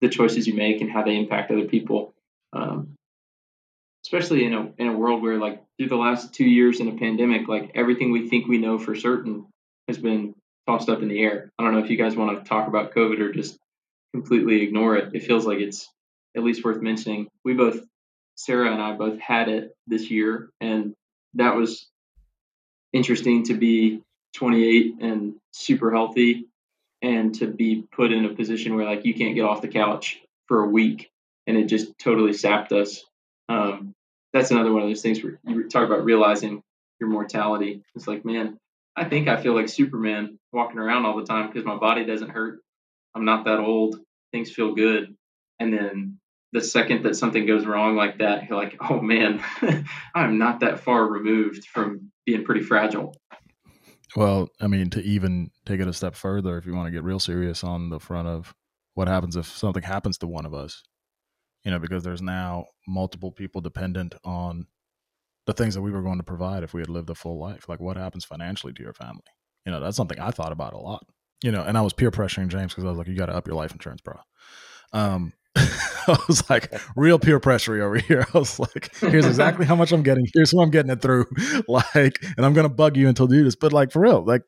[0.00, 2.14] the choices you make and how they impact other people.
[2.52, 2.94] Um,
[4.04, 6.96] especially in a in a world where like through the last two years in a
[6.96, 9.46] pandemic, like everything we think we know for certain
[9.86, 10.34] has been
[10.66, 11.50] tossed up in the air.
[11.58, 13.58] I don't know if you guys want to talk about COVID or just
[14.14, 15.14] completely ignore it.
[15.14, 15.88] It feels like it's
[16.36, 17.28] at least worth mentioning.
[17.44, 17.80] We both,
[18.36, 20.94] Sarah and I both had it this year, and
[21.34, 21.88] that was
[22.92, 24.02] interesting to be
[24.34, 26.46] 28 and super healthy
[27.02, 30.18] and to be put in a position where like you can't get off the couch
[30.46, 31.10] for a week
[31.46, 33.04] and it just totally sapped us.
[33.48, 33.94] Um,
[34.32, 36.62] that's another one of those things where you talk about realizing
[37.00, 37.82] your mortality.
[37.94, 38.58] It's like, man,
[38.96, 42.30] I think I feel like Superman walking around all the time because my body doesn't
[42.30, 42.60] hurt.
[43.14, 43.96] I'm not that old.
[44.32, 45.14] Things feel good.
[45.58, 46.18] And then
[46.52, 49.42] the second that something goes wrong like that, you're like, oh man,
[50.14, 53.14] I'm not that far removed from being pretty fragile.
[54.16, 57.04] Well, I mean, to even take it a step further, if you want to get
[57.04, 58.54] real serious on the front of
[58.94, 60.82] what happens if something happens to one of us,
[61.64, 64.66] you know, because there's now multiple people dependent on
[65.46, 67.68] the things that we were going to provide if we had lived a full life.
[67.68, 69.22] Like, what happens financially to your family?
[69.66, 71.04] You know, that's something I thought about a lot.
[71.42, 73.34] You know, and I was peer pressuring James because I was like, "You got to
[73.34, 74.16] up your life insurance, bro."
[74.92, 75.32] Um,
[76.08, 78.26] I was like, real peer pressure over here.
[78.34, 80.26] I was like, here's exactly how much I'm getting.
[80.32, 81.26] Here's who I'm getting it through.
[81.68, 83.54] Like, and I'm gonna bug you until do this.
[83.54, 84.42] But like for real, like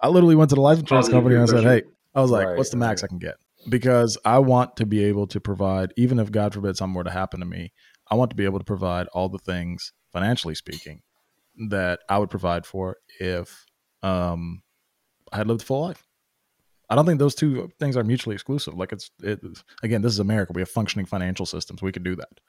[0.00, 1.82] I literally went to the life insurance company and I said, Hey,
[2.14, 3.08] I was like, right, what's the max right.
[3.08, 3.34] I can get?
[3.68, 7.10] Because I want to be able to provide, even if God forbid something were to
[7.10, 7.72] happen to me,
[8.10, 11.02] I want to be able to provide all the things, financially speaking,
[11.68, 13.66] that I would provide for if
[14.02, 14.62] um
[15.32, 16.06] I had lived a full life.
[16.90, 18.74] I don't think those two things are mutually exclusive.
[18.74, 19.40] Like it's it
[19.82, 20.52] again, this is America.
[20.54, 21.82] We have functioning financial systems.
[21.82, 22.40] We can do that.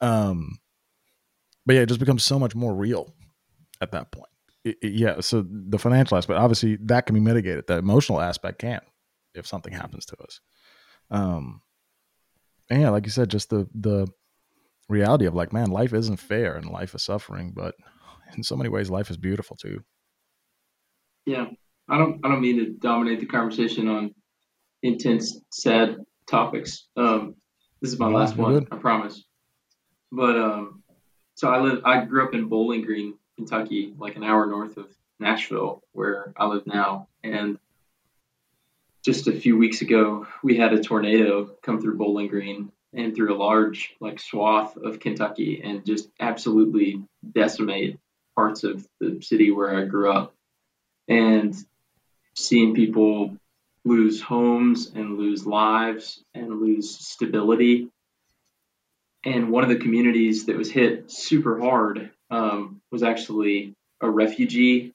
[0.00, 0.58] Um,
[1.66, 3.12] but yeah, it just becomes so much more real
[3.80, 4.30] at that point.
[4.64, 7.66] It, it, yeah, so the financial aspect, obviously, that can be mitigated.
[7.66, 8.80] The emotional aspect can,
[9.34, 10.40] if something happens to us.
[11.10, 11.62] Um,
[12.70, 14.06] and yeah, like you said, just the the
[14.88, 17.74] reality of like, man, life isn't fair and life is suffering, but
[18.36, 19.82] in so many ways, life is beautiful too.
[21.26, 21.46] Yeah,
[21.92, 24.14] I don't I don't mean to dominate the conversation on
[24.82, 26.88] intense, sad topics.
[26.96, 27.34] Um,
[27.82, 28.68] this is my last one, good.
[28.72, 29.22] I promise.
[30.10, 30.82] But um,
[31.34, 31.82] so I live.
[31.84, 34.86] I grew up in Bowling Green, Kentucky, like an hour north of
[35.20, 37.08] Nashville, where I live now.
[37.22, 37.58] And
[39.04, 43.34] just a few weeks ago, we had a tornado come through Bowling Green and through
[43.34, 47.98] a large like swath of Kentucky, and just absolutely decimate
[48.34, 50.34] parts of the city where I grew up.
[51.06, 51.54] And
[52.34, 53.36] seeing people
[53.84, 57.88] lose homes and lose lives and lose stability.
[59.24, 64.92] And one of the communities that was hit super hard um, was actually a refugee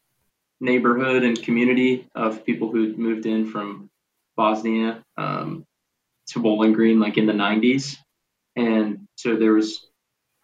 [0.59, 3.89] neighborhood and community of people who moved in from
[4.35, 5.65] Bosnia um,
[6.27, 7.97] to Bowling Green, like in the 90s.
[8.55, 9.85] And so there was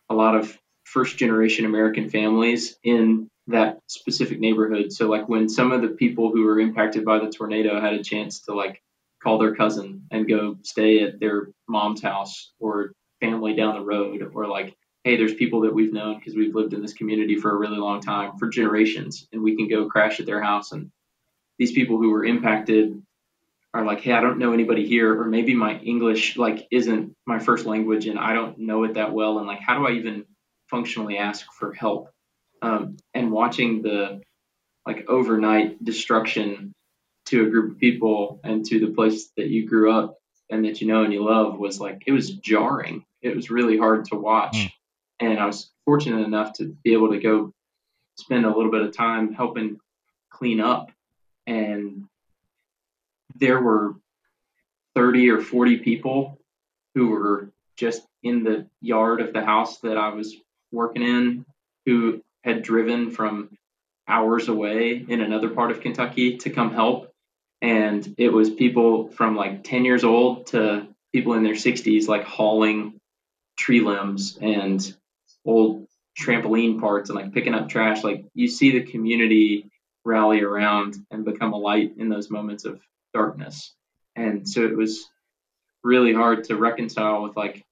[0.10, 4.92] a lot of first generation American families in that specific neighborhood.
[4.92, 8.04] So like when some of the people who were impacted by the tornado had a
[8.04, 8.82] chance to like
[9.22, 14.32] call their cousin and go stay at their mom's house or family down the road
[14.34, 17.52] or like hey there's people that we've known because we've lived in this community for
[17.52, 20.72] a really long time for generations and we can go crash at their house.
[20.72, 20.92] And
[21.58, 23.02] these people who were impacted
[23.74, 27.40] are like hey i don't know anybody here or maybe my english like isn't my
[27.40, 29.40] first language and i don't know it that well.
[29.40, 30.26] And like how do i even
[30.70, 32.10] functionally ask for help
[32.64, 34.22] um, and watching the
[34.88, 36.74] like overnight destruction
[37.26, 40.18] to a group of people and to the place that you grew up
[40.50, 43.06] and that you know and you love was like it was jarring.
[43.22, 44.72] It was really hard to watch, mm.
[45.20, 47.54] and I was fortunate enough to be able to go
[48.18, 49.80] spend a little bit of time helping
[50.30, 50.92] clean up,
[51.46, 52.06] and
[53.36, 53.96] there were
[54.96, 56.40] thirty or forty people
[56.96, 60.36] who were just in the yard of the house that I was
[60.72, 61.46] working in
[61.86, 63.50] who had driven from
[64.08, 67.12] hours away in another part of Kentucky to come help.
[67.62, 72.26] And it was people from like 10 years old to people in their 60s, like
[72.26, 73.00] hauling
[73.58, 74.96] tree limbs and
[75.46, 75.88] old
[76.20, 78.04] trampoline parts and like picking up trash.
[78.04, 79.70] Like you see the community
[80.04, 82.82] rally around and become a light in those moments of
[83.14, 83.74] darkness.
[84.16, 85.06] And so it was
[85.84, 87.64] really hard to reconcile with like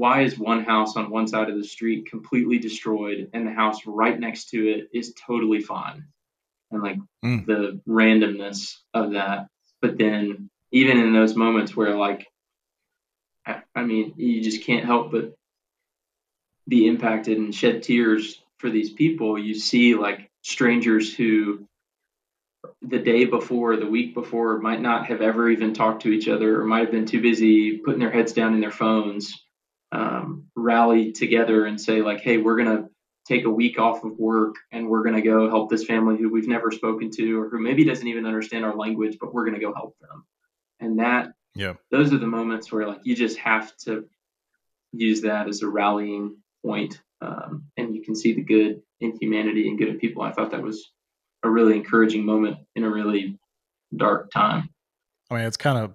[0.00, 3.80] why is one house on one side of the street completely destroyed and the house
[3.84, 6.06] right next to it is totally fine?
[6.70, 7.44] And like mm.
[7.44, 9.48] the randomness of that.
[9.82, 12.26] But then even in those moments where like
[13.44, 15.34] I, mean you just can't help but
[16.66, 19.38] be impacted and shed tears for these people.
[19.38, 21.66] You see like strangers who
[22.80, 26.58] the day before, the week before, might not have ever even talked to each other
[26.58, 29.44] or might have been too busy putting their heads down in their phones
[29.92, 32.88] um, rally together and say like, hey, we're gonna
[33.26, 36.48] take a week off of work and we're gonna go help this family who we've
[36.48, 39.74] never spoken to or who maybe doesn't even understand our language, but we're gonna go
[39.74, 40.24] help them.
[40.80, 44.08] And that, yeah, those are the moments where like you just have to
[44.92, 49.68] use that as a rallying point, um, and you can see the good in humanity
[49.68, 50.22] and good in people.
[50.22, 50.90] I thought that was
[51.42, 53.38] a really encouraging moment in a really
[53.96, 54.68] dark time.
[55.30, 55.94] I mean, it's kind of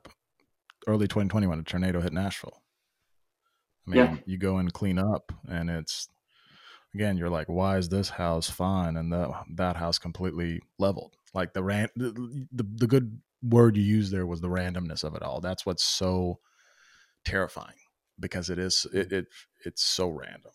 [0.87, 2.61] early 2020 when a tornado hit Nashville.
[3.87, 4.15] I mean, yeah.
[4.25, 6.09] you go and clean up, and it's
[6.95, 11.15] again, you're like, why is this house fine and that that house completely leveled?
[11.33, 12.11] Like the ran the,
[12.51, 15.41] the, the good word you used there was the randomness of it all.
[15.41, 16.39] That's what's so
[17.25, 17.75] terrifying
[18.19, 19.27] because it is it, it
[19.65, 20.51] it's so random.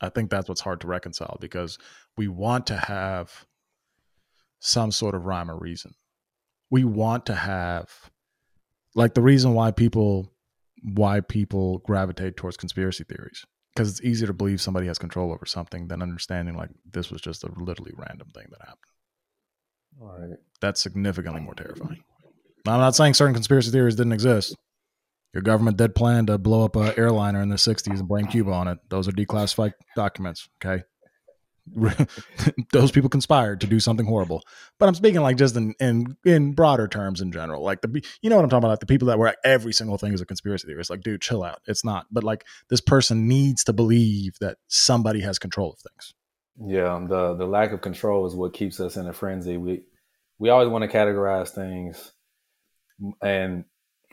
[0.00, 1.78] I think that's what's hard to reconcile because
[2.16, 3.46] we want to have
[4.58, 5.94] some sort of rhyme or reason.
[6.70, 8.10] We want to have
[8.94, 10.33] like the reason why people
[10.84, 13.44] why people gravitate towards conspiracy theories
[13.74, 17.20] because it's easier to believe somebody has control over something than understanding like this was
[17.20, 18.78] just a literally random thing that happened.
[20.00, 20.38] All right.
[20.60, 22.04] That's significantly more terrifying.
[22.66, 24.56] I'm not saying certain conspiracy theories didn't exist.
[25.32, 28.52] Your government did plan to blow up an airliner in the 60s and blame Cuba
[28.52, 28.78] on it.
[28.88, 30.84] Those are declassified documents, okay?
[32.72, 34.42] those people conspired to do something horrible.
[34.78, 37.62] But I'm speaking like just in, in in broader terms in general.
[37.62, 39.96] Like the you know what I'm talking about, like the people that were every single
[39.96, 40.80] thing is a conspiracy theory.
[40.80, 41.60] It's Like, dude, chill out.
[41.66, 42.06] It's not.
[42.10, 46.14] But like this person needs to believe that somebody has control of things.
[46.66, 49.56] Yeah, um, the the lack of control is what keeps us in a frenzy.
[49.56, 49.84] We
[50.38, 52.12] we always want to categorize things
[53.22, 53.64] and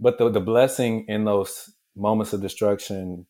[0.00, 3.26] but the the blessing in those moments of destruction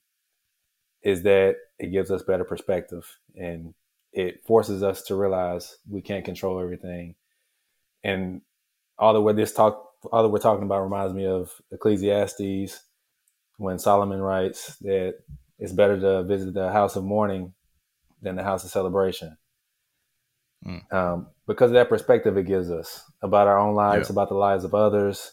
[1.03, 3.75] is that it gives us better perspective and
[4.13, 7.15] it forces us to realize we can't control everything.
[8.05, 8.43] And
[8.99, 12.81] all that this talk, all that we're talking about reminds me of Ecclesiastes
[13.57, 15.15] when Solomon writes that
[15.59, 17.55] it's better to visit the house of mourning
[18.21, 19.37] than the house of celebration.
[20.67, 20.93] Mm.
[20.93, 24.13] Um, because of that perspective it gives us about our own lives, yeah.
[24.13, 25.33] about the lives of others.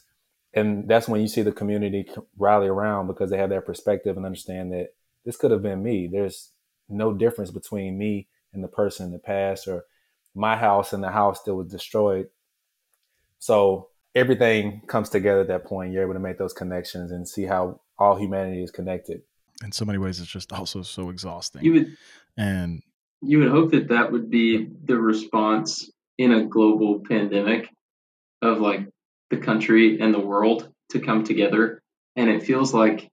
[0.53, 4.25] And that's when you see the community rally around because they have that perspective and
[4.25, 4.89] understand that
[5.25, 6.07] this could have been me.
[6.11, 6.51] There's
[6.87, 9.85] no difference between me and the person in the past or
[10.35, 12.27] my house and the house that was destroyed.
[13.39, 15.93] So everything comes together at that point.
[15.93, 19.21] You're able to make those connections and see how all humanity is connected.
[19.63, 21.63] In so many ways, it's just also so exhausting.
[21.63, 21.97] You would,
[22.37, 22.81] and
[23.21, 27.69] you would hope that that would be the response in a global pandemic
[28.41, 28.87] of like
[29.29, 31.81] the country and the world to come together.
[32.15, 33.09] And it feels like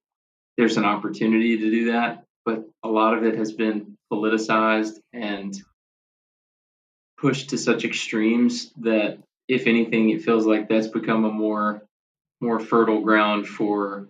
[0.56, 5.54] there's an opportunity to do that, but a lot of it has been politicized and
[7.18, 11.82] pushed to such extremes that if anything it feels like that's become a more
[12.40, 14.08] more fertile ground for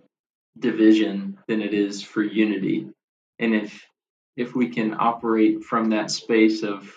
[0.59, 2.89] division than it is for unity.
[3.39, 3.87] And if
[4.35, 6.93] if we can operate from that space of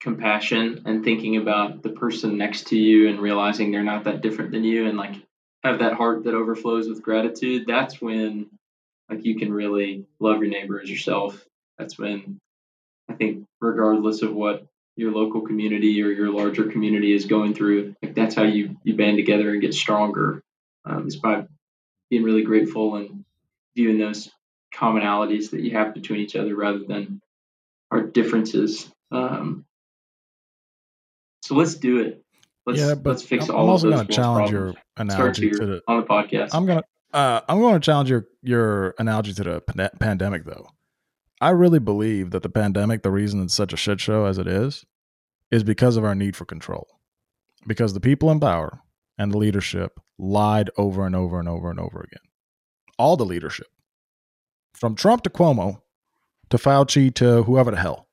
[0.00, 4.50] compassion and thinking about the person next to you and realizing they're not that different
[4.50, 5.14] than you and like
[5.62, 8.46] have that heart that overflows with gratitude, that's when
[9.08, 11.44] like you can really love your neighbor as yourself.
[11.78, 12.40] That's when
[13.08, 17.94] I think regardless of what your local community or your larger community is going through,
[18.02, 20.42] like that's how you you band together and get stronger.
[20.84, 21.46] Um, is by
[22.10, 23.24] being really grateful and
[23.76, 24.30] viewing those
[24.74, 27.20] commonalities that you have between each other rather than
[27.90, 28.90] our differences.
[29.10, 29.64] Um,
[31.42, 32.21] so let's do it.
[32.66, 34.74] Let's, yeah, but let's fix I'm all also going to challenge problems.
[34.74, 36.50] your analogy to the, on the podcast.
[36.52, 40.68] I'm gonna uh, I'm going to challenge your your analogy to the pandemic, though.
[41.40, 44.46] I really believe that the pandemic, the reason it's such a shit show as it
[44.46, 44.84] is,
[45.50, 46.86] is because of our need for control.
[47.66, 48.80] Because the people in power
[49.18, 52.22] and the leadership lied over and over and over and over again.
[52.98, 53.66] All the leadership,
[54.72, 55.82] from Trump to Cuomo
[56.50, 58.08] to Fauci to whoever the hell,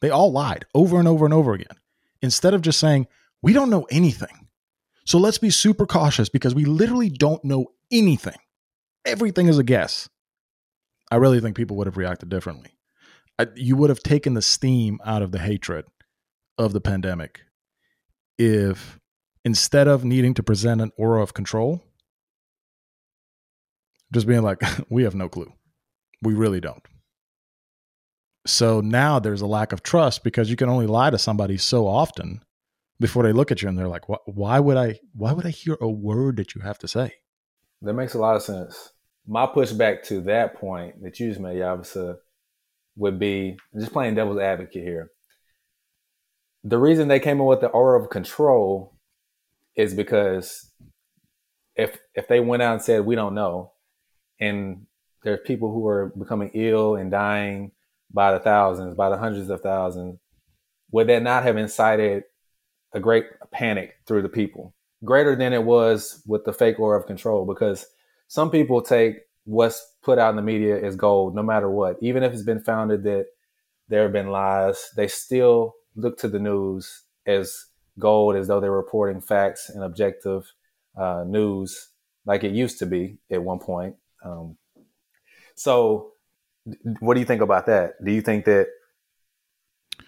[0.00, 1.76] they all lied over and over and over again
[2.22, 3.06] instead of just saying,
[3.42, 4.48] we don't know anything.
[5.06, 8.36] So let's be super cautious because we literally don't know anything.
[9.04, 10.08] Everything is a guess.
[11.10, 12.72] I really think people would have reacted differently.
[13.38, 15.86] I, you would have taken the steam out of the hatred
[16.58, 17.40] of the pandemic
[18.36, 18.98] if
[19.44, 21.82] instead of needing to present an aura of control,
[24.12, 25.52] just being like, we have no clue.
[26.22, 26.84] We really don't.
[28.46, 31.86] So now there's a lack of trust because you can only lie to somebody so
[31.86, 32.42] often
[33.00, 35.76] before they look at you and they're like, why would I, why would I hear
[35.80, 37.12] a word that you have to say?
[37.82, 38.90] That makes a lot of sense.
[39.26, 42.16] My pushback to that point that you just made, Yavisa,
[42.96, 45.10] would be just playing devil's advocate here.
[46.64, 48.98] The reason they came in with the aura of control
[49.76, 50.70] is because
[51.76, 53.72] if if they went out and said we don't know,
[54.40, 54.86] and
[55.22, 57.70] there's people who are becoming ill and dying
[58.12, 60.18] by the thousands, by the hundreds of thousands,
[60.90, 62.24] would that not have incited
[62.92, 64.74] a great panic through the people?
[65.04, 67.86] Greater than it was with the fake aura of control, because
[68.26, 71.96] some people take what's put out in the media as gold, no matter what.
[72.00, 73.26] Even if it's been founded that
[73.88, 77.66] there have been lies, they still look to the news as
[77.98, 80.52] gold, as though they're reporting facts and objective
[80.96, 81.88] uh, news,
[82.26, 83.96] like it used to be at one point.
[84.24, 84.56] Um,
[85.54, 86.12] so,
[87.00, 87.94] what do you think about that?
[88.04, 88.68] Do you think that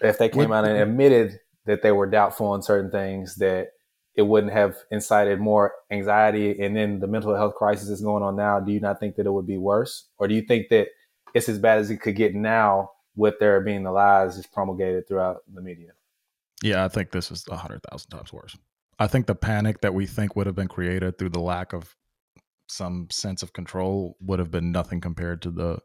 [0.01, 3.69] if they came out and admitted that they were doubtful on certain things, that
[4.15, 8.35] it wouldn't have incited more anxiety and then the mental health crisis is going on
[8.35, 10.07] now do you not think that it would be worse?
[10.17, 10.87] Or do you think that
[11.33, 15.07] it's as bad as it could get now with there being the lies just promulgated
[15.07, 15.91] throughout the media?
[16.61, 18.57] Yeah i think this is a hundred thousand times worse.
[18.99, 21.95] I think the panic that we think would have been created through the lack of
[22.67, 25.79] some sense of control would have been nothing compared to the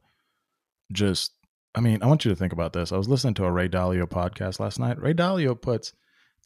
[0.92, 1.32] just
[1.76, 3.68] i mean i want you to think about this i was listening to a ray
[3.68, 5.92] dalio podcast last night ray dalio puts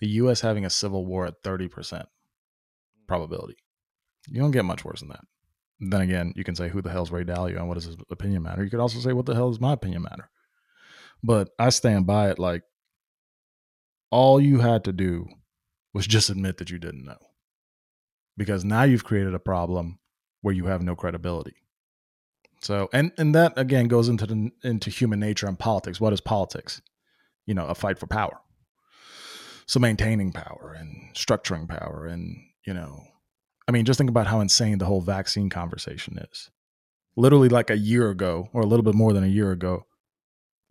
[0.01, 0.41] the U.S.
[0.41, 2.05] having a civil war at 30%
[3.07, 3.57] probability.
[4.29, 5.25] You don't get much worse than that.
[5.79, 8.43] Then again, you can say, who the hell's Ray Dalio and what does his opinion
[8.43, 8.65] matter?
[8.65, 10.31] You could also say, what the hell does my opinion matter?
[11.23, 12.63] But I stand by it like
[14.11, 15.27] all you had to do
[15.93, 17.19] was just admit that you didn't know.
[18.37, 19.99] Because now you've created a problem
[20.41, 21.57] where you have no credibility.
[22.61, 26.01] So, and and that again goes into the, into human nature and politics.
[26.01, 26.83] What is politics?
[27.47, 28.39] You know, a fight for power
[29.71, 32.37] so maintaining power and structuring power and
[32.67, 33.05] you know
[33.69, 36.51] i mean just think about how insane the whole vaccine conversation is
[37.17, 39.87] literally like a year ago or a little bit more than a year ago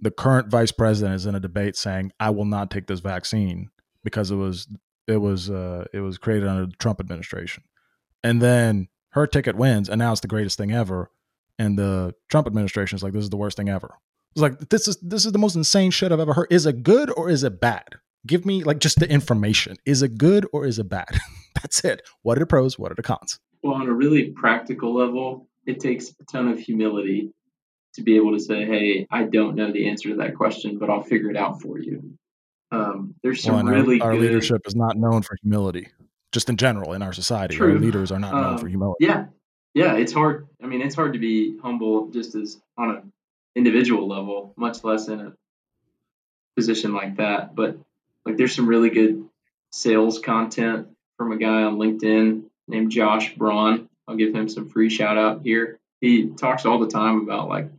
[0.01, 3.69] the current vice president is in a debate saying i will not take this vaccine
[4.03, 4.67] because it was
[5.07, 7.63] it was uh, it was created under the trump administration
[8.21, 11.09] and then her ticket wins and now it's the greatest thing ever
[11.59, 13.95] and the trump administration is like this is the worst thing ever
[14.31, 16.81] it's like this is this is the most insane shit i've ever heard is it
[16.81, 19.77] good or is it bad Give me like just the information.
[19.85, 21.09] Is it good or is it bad?
[21.55, 22.01] That's it.
[22.23, 22.77] What are the pros?
[22.77, 23.39] What are the cons?
[23.63, 27.31] Well, on a really practical level, it takes a ton of humility
[27.95, 30.89] to be able to say, "Hey, I don't know the answer to that question, but
[30.89, 32.17] I'll figure it out for you."
[32.71, 34.21] Um, there's some well, really our, our good...
[34.21, 35.87] leadership is not known for humility,
[36.33, 37.55] just in general in our society.
[37.55, 37.73] True.
[37.73, 39.05] Our leaders are not known for um, humility.
[39.05, 39.25] Yeah,
[39.73, 40.47] yeah, it's hard.
[40.61, 43.11] I mean, it's hard to be humble just as on an
[43.55, 45.33] individual level, much less in a
[46.55, 47.55] position like that.
[47.55, 47.77] But
[48.25, 49.27] like there's some really good
[49.71, 53.89] sales content from a guy on LinkedIn named Josh Braun.
[54.07, 55.79] I'll give him some free shout out here.
[56.01, 57.69] He talks all the time about like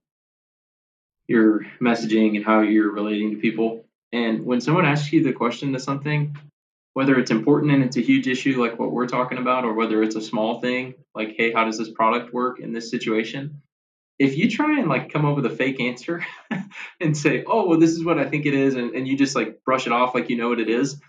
[1.26, 3.84] your messaging and how you're relating to people.
[4.12, 6.36] And when someone asks you the question to something,
[6.94, 10.02] whether it's important and it's a huge issue like what we're talking about, or whether
[10.02, 13.62] it's a small thing like, hey, how does this product work in this situation?
[14.20, 16.24] if you try and like come up with a fake answer
[17.00, 19.34] and say, oh, well, this is what I think it is, and, and you just
[19.34, 21.00] like brush it off like you know what it is,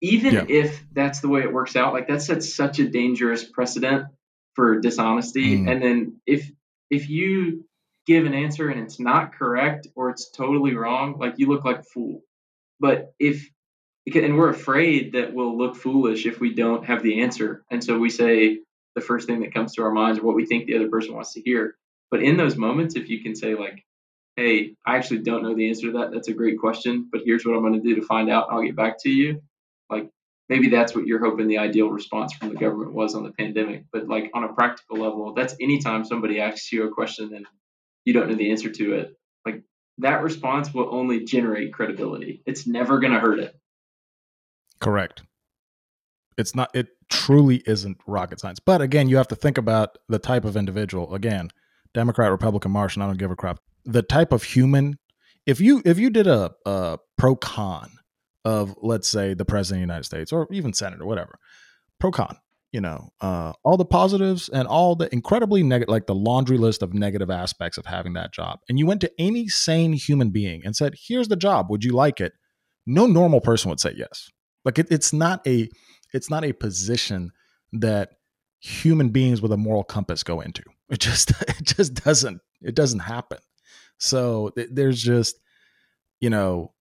[0.00, 0.44] even yeah.
[0.48, 4.06] if that's the way it works out, like that sets such a dangerous precedent
[4.54, 5.58] for dishonesty.
[5.58, 5.70] Mm.
[5.70, 6.50] And then if
[6.90, 7.66] if you
[8.06, 11.80] give an answer and it's not correct or it's totally wrong, like you look like
[11.80, 12.22] a fool.
[12.80, 13.48] But if
[14.06, 17.98] and we're afraid that we'll look foolish if we don't have the answer, and so
[17.98, 18.60] we say
[18.94, 21.14] the first thing that comes to our minds or what we think the other person
[21.14, 21.76] wants to hear.
[22.10, 23.84] But in those moments, if you can say like,
[24.36, 26.12] "Hey, I actually don't know the answer to that.
[26.12, 28.48] That's a great question, but here's what I'm going to do to find out.
[28.50, 29.42] I'll get back to you."
[29.90, 30.10] Like
[30.48, 33.84] maybe that's what you're hoping the ideal response from the government was on the pandemic.
[33.92, 37.46] But like on a practical level, that's anytime somebody asks you a question and
[38.04, 39.62] you don't know the answer to it, like
[39.98, 42.42] that response will only generate credibility.
[42.46, 43.56] It's never going to hurt it.
[44.80, 45.22] Correct.
[46.36, 48.58] It's not, it truly isn't rocket science.
[48.58, 51.14] But again, you have to think about the type of individual.
[51.14, 51.50] Again,
[51.92, 53.60] Democrat, Republican, Martian, I don't give a crap.
[53.84, 54.98] The type of human,
[55.46, 57.90] if you if you did a, a pro con
[58.44, 61.38] of let's say the president of the United States or even senator, whatever,
[62.00, 62.36] pro con,
[62.72, 66.82] you know, uh, all the positives and all the incredibly negative, like the laundry list
[66.82, 70.62] of negative aspects of having that job, and you went to any sane human being
[70.64, 71.70] and said, "Here's the job.
[71.70, 72.32] Would you like it?"
[72.86, 74.30] No normal person would say yes.
[74.64, 75.68] Like it, it's not a
[76.12, 77.32] it's not a position
[77.72, 78.12] that
[78.60, 80.62] human beings with a moral compass go into.
[80.90, 83.38] It just it just doesn't it doesn't happen.
[83.96, 85.36] So there's just
[86.20, 86.72] you know,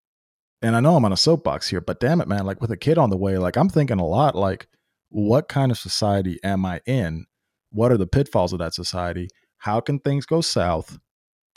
[0.61, 2.77] and I know I'm on a soapbox here, but damn it, man, like with a
[2.77, 4.67] kid on the way, like I'm thinking a lot like
[5.09, 7.25] what kind of society am I in?
[7.71, 9.29] What are the pitfalls of that society?
[9.57, 10.99] How can things go south?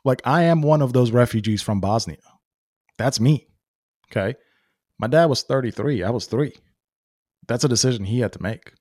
[0.04, 2.18] Like I am one of those refugees from Bosnia.
[2.96, 3.48] That's me.
[4.10, 4.36] Okay.
[4.99, 6.03] My dad was 33.
[6.03, 6.55] I was 3.
[7.47, 8.72] That's a decision he had to make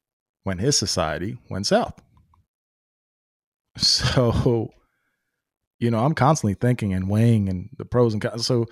[0.44, 2.00] when his society went south.
[3.78, 4.72] So,
[5.80, 8.46] you know, I'm constantly thinking and weighing and the pros and cons.
[8.46, 8.68] So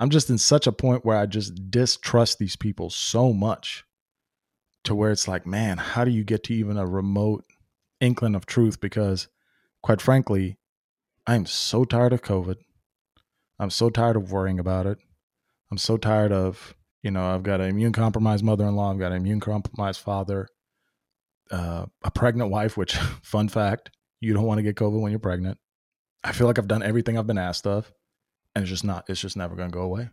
[0.00, 3.84] I'm just in such a point where I just distrust these people so much
[4.82, 7.44] to where it's like, man, how do you get to even a remote
[8.00, 8.80] inkling of truth?
[8.80, 9.28] Because
[9.82, 10.58] quite frankly,
[11.26, 12.56] I'm so tired of COVID.
[13.58, 14.98] I'm so tired of worrying about it.
[15.70, 16.74] I'm so tired of,
[17.08, 19.98] you know, I've got an immune compromised mother in law, I've got an immune compromised
[20.02, 20.46] father,
[21.50, 23.90] uh, a pregnant wife, which, fun fact,
[24.20, 25.56] you don't want to get COVID when you're pregnant.
[26.22, 27.90] I feel like I've done everything I've been asked of,
[28.54, 30.10] and it's just not, it's just never going to go away.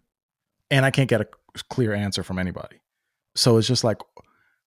[0.71, 1.27] And I can't get a
[1.69, 2.79] clear answer from anybody.
[3.35, 3.97] So it's just like,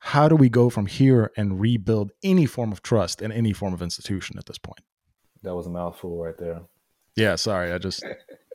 [0.01, 3.73] how do we go from here and rebuild any form of trust in any form
[3.73, 4.83] of institution at this point?
[5.45, 6.61] That was a mouthful right there.
[7.17, 7.73] Yeah, sorry.
[7.73, 8.05] I just.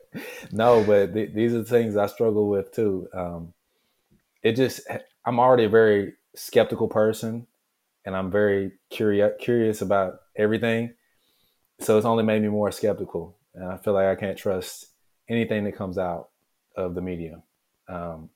[0.52, 3.08] no, but th- these are the things I struggle with too.
[3.12, 3.53] Um,
[4.44, 4.82] it just,
[5.24, 7.46] I'm already a very skeptical person
[8.04, 10.94] and I'm very curious curious about everything.
[11.80, 14.86] So it's only made me more skeptical, and I feel like I can't trust
[15.28, 16.28] anything that comes out
[16.76, 17.42] of the media.
[17.88, 18.30] Um,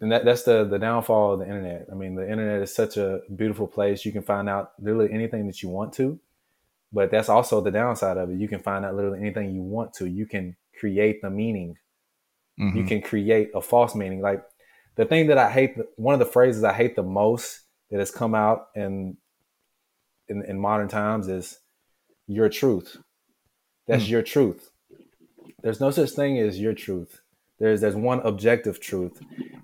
[0.00, 1.86] and that, that's the the downfall of the internet.
[1.90, 4.04] I mean, the internet is such a beautiful place.
[4.04, 6.18] You can find out literally anything that you want to,
[6.92, 8.38] but that's also the downside of it.
[8.38, 10.06] You can find out literally anything you want to.
[10.06, 11.76] You can create the meaning.
[12.58, 12.76] Mm-hmm.
[12.76, 14.20] You can create a false meaning.
[14.20, 14.42] Like
[15.00, 18.10] the thing that I hate, one of the phrases I hate the most that has
[18.10, 19.16] come out in
[20.28, 21.58] in, in modern times is
[22.26, 22.98] your truth.
[23.88, 24.10] That's mm.
[24.10, 24.70] your truth.
[25.62, 27.22] There's no such thing as your truth.
[27.58, 29.22] There's there's one objective truth,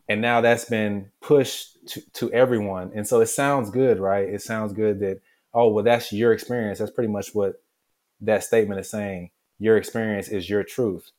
[0.09, 2.93] and now that's been pushed to, to everyone.
[2.95, 4.27] And so it sounds good, right?
[4.27, 5.21] It sounds good that
[5.53, 6.79] oh well, that's your experience.
[6.79, 7.63] That's pretty much what
[8.23, 9.33] that statement is saying.
[9.59, 11.11] Your experience is your truth.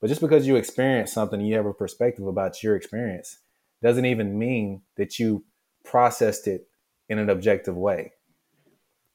[0.00, 3.38] But just because you experience something, you have a perspective about your experience,
[3.82, 5.44] doesn't even mean that you
[5.84, 6.68] processed it
[7.08, 8.12] in an objective way.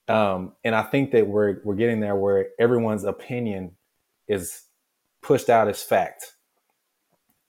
[0.08, 3.78] Um, and I think that we're we're getting there where everyone's opinion
[4.28, 4.64] is
[5.22, 6.34] pushed out as fact.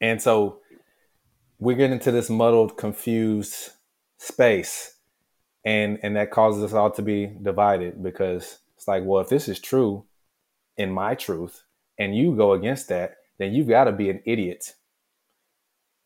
[0.01, 0.61] And so
[1.59, 3.71] we get into this muddled, confused
[4.19, 4.97] space.
[5.65, 9.49] And and that causes us all to be divided because it's like, well, if this
[9.49, 10.05] is true
[10.77, 11.63] in my truth
[11.99, 14.75] and you go against that, then you've got to be an idiot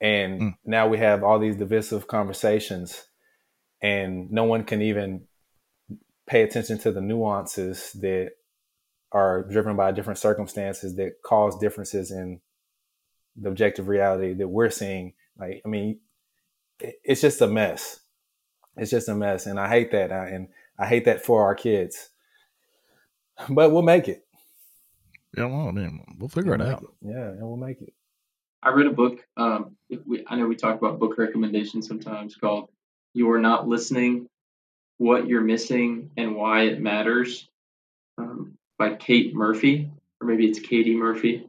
[0.00, 0.54] and mm.
[0.64, 3.04] now we have all these divisive conversations,
[3.82, 5.22] and no one can even
[6.26, 8.30] pay attention to the nuances that
[9.12, 12.40] are driven by different circumstances that cause differences in
[13.36, 15.14] the objective reality that we're seeing.
[15.38, 16.00] Like, I mean,
[16.80, 18.00] it's just a mess.
[18.76, 22.10] It's just a mess, and I hate that, and I hate that for our kids.
[23.48, 24.26] But we'll make it.
[25.36, 26.82] Yeah, well, I mean, we'll figure we'll it out.
[26.82, 26.88] It.
[27.02, 27.92] Yeah, and we'll make it.
[28.62, 29.24] I read a book.
[29.36, 32.68] Um, we, I know we talk about book recommendations sometimes called
[33.14, 34.28] "You Are Not Listening:
[34.98, 37.48] What You're Missing and Why It Matters"
[38.18, 39.90] um, by Kate Murphy,
[40.20, 41.48] or maybe it's Katie Murphy.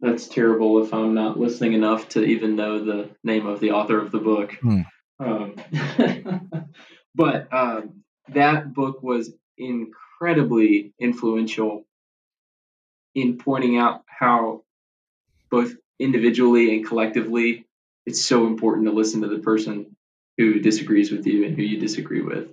[0.00, 3.98] That's terrible if I'm not listening enough to even know the name of the author
[3.98, 4.52] of the book.
[4.60, 4.82] Hmm.
[5.18, 5.56] Um,
[7.14, 11.84] but um, that book was incredibly influential
[13.14, 14.62] in pointing out how
[15.50, 17.66] both individually and collectively,
[18.06, 19.96] it's so important to listen to the person
[20.38, 22.48] who disagrees with you and who you disagree with.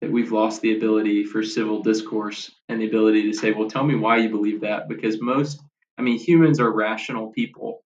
[0.00, 3.84] That we've lost the ability for civil discourse and the ability to say, well, tell
[3.84, 4.88] me why you believe that.
[4.88, 5.62] Because most,
[5.98, 7.82] I mean, humans are rational people.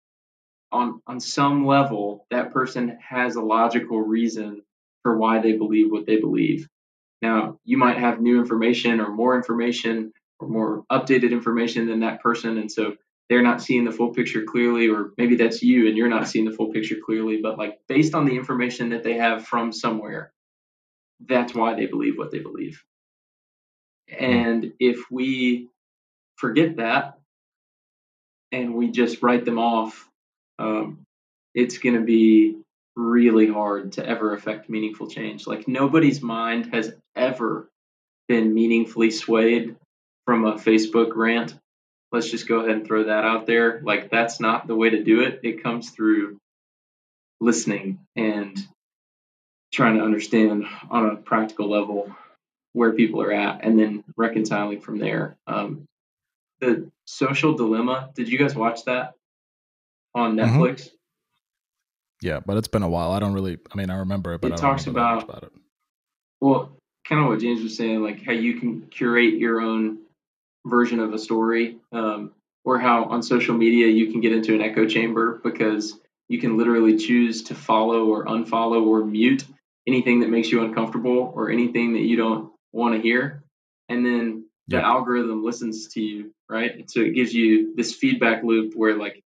[0.72, 4.64] On, on some level, that person has a logical reason
[5.04, 6.68] for why they believe what they believe.
[7.22, 12.22] Now, you might have new information or more information or more updated information than that
[12.22, 12.58] person.
[12.58, 12.96] And so
[13.30, 16.46] they're not seeing the full picture clearly, or maybe that's you and you're not seeing
[16.46, 20.34] the full picture clearly, but like based on the information that they have from somewhere,
[21.28, 22.84] that's why they believe what they believe.
[24.08, 25.70] And if we
[26.38, 27.20] forget that
[28.52, 30.10] and we just write them off,
[30.58, 31.06] um,
[31.54, 32.56] it's going to be
[32.96, 35.46] really hard to ever affect meaningful change.
[35.46, 37.70] Like nobody's mind has ever
[38.28, 39.76] been meaningfully swayed
[40.26, 41.54] from a Facebook rant
[42.12, 43.82] let's just go ahead and throw that out there.
[43.84, 45.42] Like that's not the way to do it.
[45.44, 46.40] It comes through
[47.40, 48.58] listening and
[49.74, 52.16] trying to understand on a practical level
[52.74, 55.36] where people are at and then reconciling from there.
[55.48, 55.86] Um,
[56.60, 59.14] the social dilemma, did you guys watch that
[60.14, 60.58] on mm-hmm.
[60.58, 60.82] Netflix?
[60.82, 60.96] Mm-hmm.
[62.22, 63.12] Yeah, but it's been a while.
[63.12, 65.54] I don't really, I mean, I remember it, but it talks about, about it.
[66.42, 66.72] Well,
[67.06, 70.00] kind of what James was saying, like how you can curate your own
[70.66, 72.32] version of a story, um,
[72.66, 75.98] or how on social media you can get into an echo chamber because
[76.28, 79.46] you can literally choose to follow or unfollow or mute
[79.88, 83.44] anything that makes you uncomfortable or anything that you don't want to hear.
[83.88, 84.88] And then the yeah.
[84.88, 86.90] algorithm listens to you, right?
[86.90, 89.24] So it gives you this feedback loop where like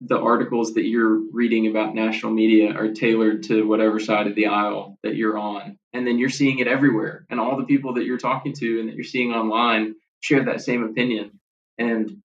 [0.00, 4.46] the articles that you're reading about national media are tailored to whatever side of the
[4.46, 5.78] aisle that you're on.
[5.92, 7.26] And then you're seeing it everywhere.
[7.28, 10.62] And all the people that you're talking to and that you're seeing online share that
[10.62, 11.38] same opinion.
[11.78, 12.22] And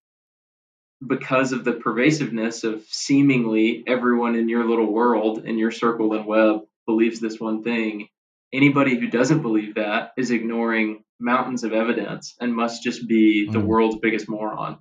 [1.05, 6.25] because of the pervasiveness of seemingly everyone in your little world in your circle and
[6.25, 8.07] web believes this one thing
[8.51, 13.59] anybody who doesn't believe that is ignoring mountains of evidence and must just be the
[13.59, 13.65] Mm.
[13.65, 14.79] world's biggest moron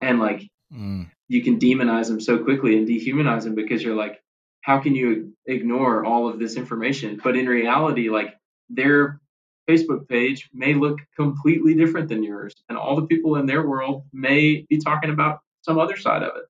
[0.00, 1.10] and like Mm.
[1.28, 4.18] you can demonize them so quickly and dehumanize them because you're like
[4.62, 8.34] how can you ignore all of this information but in reality like
[8.70, 9.19] their
[9.68, 14.04] facebook page may look completely different than yours and all the people in their world
[14.12, 16.44] may be talking about some other side of it.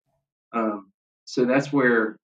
[0.52, 0.92] Um,
[1.24, 2.16] so that's where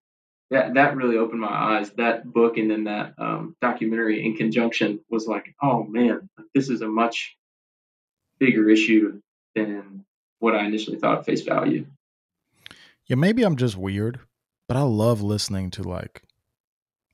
[0.51, 1.91] that that really opened my eyes.
[1.97, 6.83] That book and then that um, documentary in conjunction was like oh man this is
[6.83, 7.37] a much
[8.39, 9.21] bigger issue
[9.55, 10.05] than
[10.39, 11.87] what i initially thought at face value.
[13.07, 14.21] Yeah, maybe I'm just weird,
[14.69, 16.23] but I love listening to like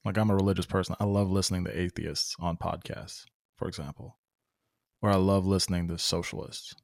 [0.04, 0.96] like I'm a religious person.
[0.98, 3.24] I love listening to atheists on podcasts,
[3.62, 4.18] for example.
[5.02, 6.74] Or I love listening to socialists.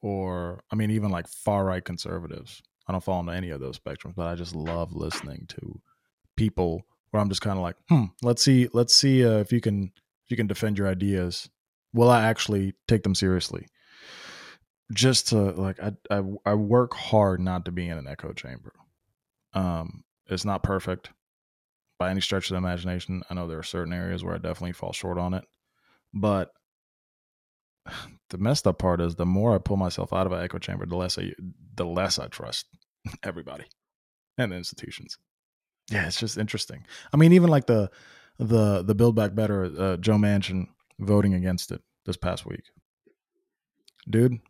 [0.00, 2.62] Or I mean even like far right conservatives.
[2.86, 5.80] I don't fall into any of those spectrums, but I just love listening to
[6.36, 9.60] people where I'm just kind of like, "Hmm, let's see let's see uh, if you
[9.60, 9.92] can
[10.24, 11.48] if you can defend your ideas.
[11.92, 13.66] Will I actually take them seriously?"
[14.92, 18.72] just to like I, I I work hard not to be in an echo chamber.
[19.54, 21.10] Um, it's not perfect
[22.02, 23.22] by any stretch of the imagination.
[23.30, 25.44] I know there are certain areas where I definitely fall short on it,
[26.12, 26.50] but
[28.30, 30.84] the messed up part is the more I pull myself out of an echo chamber,
[30.84, 31.32] the less I
[31.76, 32.66] the less I trust
[33.22, 33.66] everybody
[34.36, 35.16] and the institutions.
[35.92, 36.84] Yeah, it's just interesting.
[37.12, 37.88] I mean, even like the
[38.36, 40.66] the the Build Back Better, uh, Joe Manchin
[40.98, 42.64] voting against it this past week,
[44.10, 44.40] dude.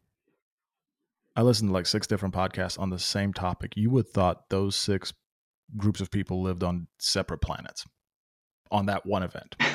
[1.37, 3.75] I listened to like six different podcasts on the same topic.
[3.77, 5.13] You would thought those six
[5.77, 7.85] groups of people lived on separate planets
[8.71, 9.57] on that one event.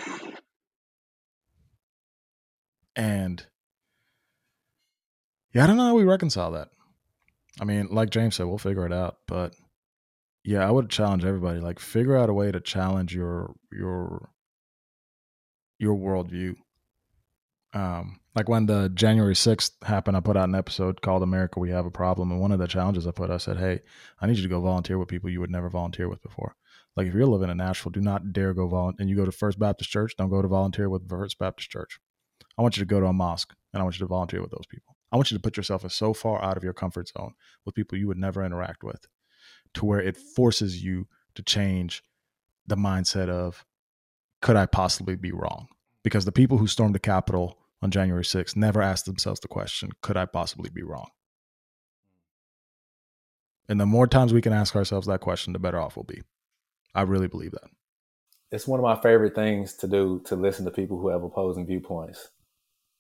[2.98, 3.46] And
[5.54, 6.70] yeah, I don't know how we reconcile that.
[7.62, 9.18] I mean, like James said, we'll figure it out.
[9.28, 9.56] But
[10.44, 14.30] yeah, I would challenge everybody, like figure out a way to challenge your your
[15.80, 16.56] your worldview.
[17.74, 21.70] Um, like when the January 6th happened, I put out an episode called America We
[21.72, 22.32] Have a Problem.
[22.32, 23.82] And one of the challenges I put, I said, Hey,
[24.22, 26.56] I need you to go volunteer with people you would never volunteer with before.
[26.96, 29.02] Like if you're living in Nashville, do not dare go volunteer.
[29.02, 32.00] And you go to First Baptist Church, don't go to volunteer with First Baptist Church.
[32.58, 34.52] I want you to go to a mosque and I want you to volunteer with
[34.52, 34.96] those people.
[35.12, 37.34] I want you to put yourself so far out of your comfort zone
[37.66, 39.08] with people you would never interact with
[39.76, 42.04] to where it forces you to change
[42.66, 43.64] the mindset of,
[44.42, 45.68] could I possibly be wrong?
[46.08, 49.92] Because the people who stormed the Capitol on January 6th never asked themselves the question,
[50.02, 51.10] could I possibly be wrong?
[53.68, 56.22] And the more times we can ask ourselves that question, the better off we'll be.
[56.96, 57.70] I really believe that.
[58.54, 61.68] It's one of my favorite things to do to listen to people who have opposing
[61.68, 62.30] viewpoints.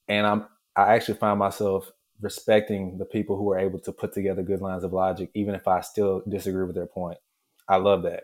[0.09, 0.45] And I'm
[0.75, 1.89] I actually find myself
[2.19, 5.65] respecting the people who are able to put together good lines of logic, even if
[5.65, 7.19] I still disagree with their point.
[7.69, 8.23] I love that.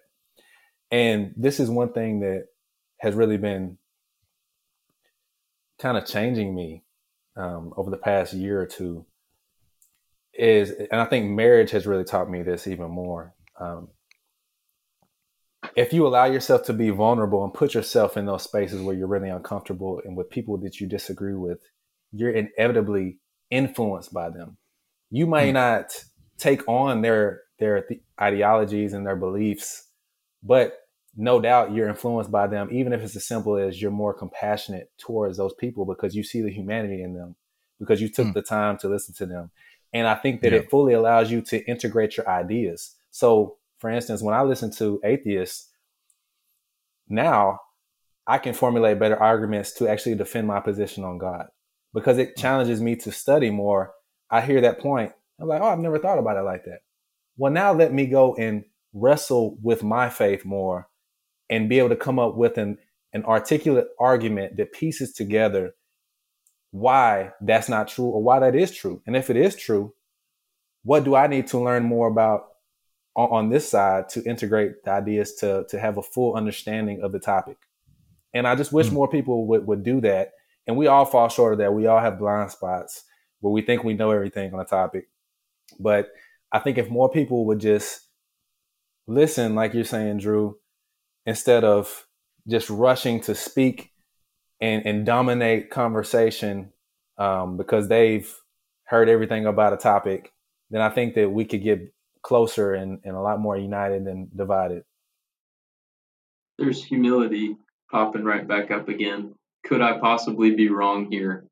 [0.92, 2.48] And this is one thing that
[3.00, 3.78] has really been
[5.80, 6.84] kind of changing me
[7.36, 9.06] um, over the past year or two
[10.34, 13.34] is, and I think marriage has really taught me this even more.
[13.60, 13.90] Um,
[15.76, 19.08] if you allow yourself to be vulnerable and put yourself in those spaces where you're
[19.08, 21.60] really uncomfortable and with people that you disagree with,
[22.12, 23.20] you're inevitably
[23.50, 24.58] influenced by them.
[25.10, 25.54] You may mm.
[25.54, 25.96] not
[26.38, 29.88] take on their their th- ideologies and their beliefs,
[30.42, 30.74] but
[31.16, 34.92] no doubt you're influenced by them, even if it's as simple as you're more compassionate
[34.98, 37.36] towards those people because you see the humanity in them,
[37.80, 38.34] because you took mm.
[38.34, 39.52] the time to listen to them.
[39.94, 40.60] And I think that yeah.
[40.60, 42.96] it fully allows you to integrate your ideas.
[43.12, 45.70] So, for instance, when I listen to atheists,
[47.08, 47.60] now
[48.26, 51.48] I can formulate better arguments to actually defend my position on God
[51.94, 53.94] because it challenges me to study more.
[54.32, 55.12] I hear that point.
[55.40, 56.80] I'm like, oh, I've never thought about it like that.
[57.38, 60.88] Well, now let me go and wrestle with my faith more
[61.54, 62.80] and be able to come up with an,
[63.14, 65.76] an articulate argument that pieces together
[66.72, 69.04] why that's not true or why that is true.
[69.06, 69.94] And if it is true,
[70.82, 72.46] what do I need to learn more about
[73.16, 77.12] on, on this side to integrate the ideas to, to have a full understanding of
[77.12, 77.58] the topic?
[78.34, 78.96] And I just wish mm-hmm.
[78.96, 80.32] more people would, would do that.
[80.66, 81.76] And we all fall short of that.
[81.76, 83.04] We all have blind spots
[83.42, 85.08] where we think we know everything on a topic.
[85.80, 86.10] But
[86.52, 88.08] I think if more people would just
[89.06, 90.58] listen, like you're saying, Drew,
[91.26, 92.06] instead of
[92.48, 93.92] just rushing to speak
[94.60, 96.72] and, and dominate conversation
[97.18, 98.34] um, because they've
[98.86, 100.32] heard everything about a topic,
[100.70, 104.30] then I think that we could get closer and, and a lot more united than
[104.36, 104.84] divided.
[106.58, 107.58] There's humility
[107.92, 109.36] popping right back up again.
[109.66, 111.46] Could I possibly be wrong here?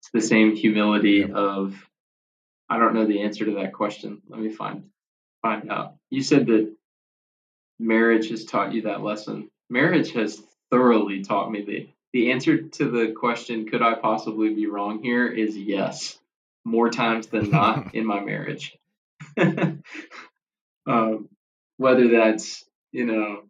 [0.00, 1.34] It's the same humility yeah.
[1.34, 1.74] of
[2.68, 4.22] I don't know the answer to that question.
[4.28, 4.84] Let me find
[5.42, 5.94] find out.
[6.10, 6.75] You said that
[7.78, 9.50] marriage has taught you that lesson.
[9.68, 14.66] Marriage has thoroughly taught me the the answer to the question could I possibly be
[14.66, 16.18] wrong here is yes.
[16.64, 18.76] More times than not in my marriage.
[20.86, 21.28] um,
[21.76, 23.42] whether that's, you know,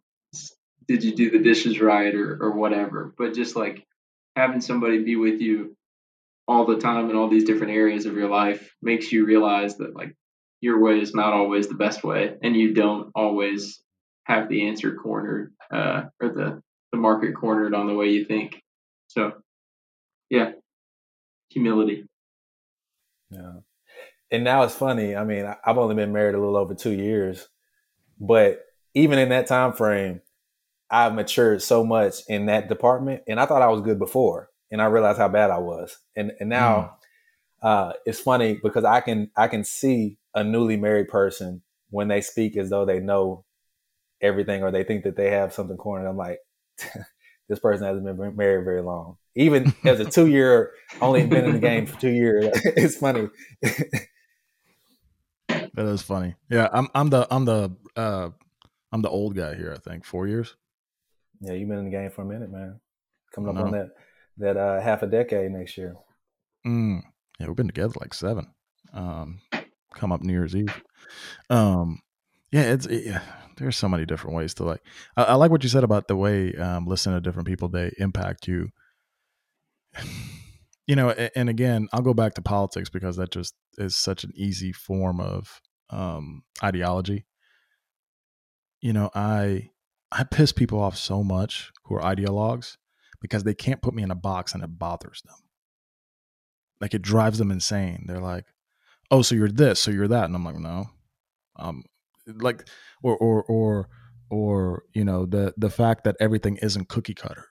[0.87, 3.85] did you do the dishes right or, or whatever, but just like
[4.35, 5.75] having somebody be with you
[6.47, 9.95] all the time in all these different areas of your life makes you realize that
[9.95, 10.15] like
[10.61, 13.81] your way is not always the best way and you don't always
[14.27, 16.61] have the answer cornered uh, or the,
[16.91, 18.61] the market cornered on the way you think
[19.07, 19.33] so
[20.29, 20.51] yeah
[21.49, 22.05] humility
[23.29, 23.53] yeah
[24.31, 27.47] and now it's funny i mean i've only been married a little over two years
[28.19, 30.21] but even in that time frame
[30.91, 34.81] i've matured so much in that department and i thought i was good before and
[34.81, 35.97] I realized how bad I was.
[36.15, 36.97] And and now
[37.63, 37.67] mm.
[37.67, 42.21] uh, it's funny because I can I can see a newly married person when they
[42.21, 43.45] speak as though they know
[44.21, 46.07] everything or they think that they have something cornered.
[46.07, 46.39] I'm like,
[47.49, 49.17] this person hasn't been married very long.
[49.35, 52.45] Even as a two year, only been in the game for two years.
[52.63, 53.29] it's funny.
[55.49, 56.35] that is funny.
[56.49, 58.29] Yeah, I'm I'm the I'm the uh
[58.91, 59.73] I'm the old guy here.
[59.75, 60.55] I think four years.
[61.41, 62.79] Yeah, you've been in the game for a minute, man.
[63.33, 63.89] Coming up on that
[64.37, 65.95] that uh, half a decade next year.
[66.65, 67.01] Mm.
[67.39, 68.47] Yeah, we've been together like seven.
[68.93, 69.41] Um,
[69.93, 70.81] come up New Year's Eve.
[71.49, 71.99] Um,
[72.51, 73.21] yeah, it's it, yeah,
[73.57, 74.81] there's so many different ways to like.
[75.15, 77.91] I, I, like what you said about the way um, listening to different people they
[77.97, 78.69] impact you.
[80.89, 84.23] You know, and, and again, I'll go back to politics because that just is such
[84.23, 87.25] an easy form of um, ideology.
[88.79, 89.69] You know, I
[90.11, 92.77] I piss people off so much who are ideologues
[93.19, 95.35] because they can't put me in a box and it bothers them.
[96.79, 98.05] Like it drives them insane.
[98.07, 98.45] They're like,
[99.11, 100.91] "Oh, so you're this, so you're that," and I'm like, "No."
[101.57, 101.83] Um,
[102.27, 102.67] like,
[103.01, 103.89] or or or
[104.29, 107.45] or you know the the fact that everything isn't cookie cutter.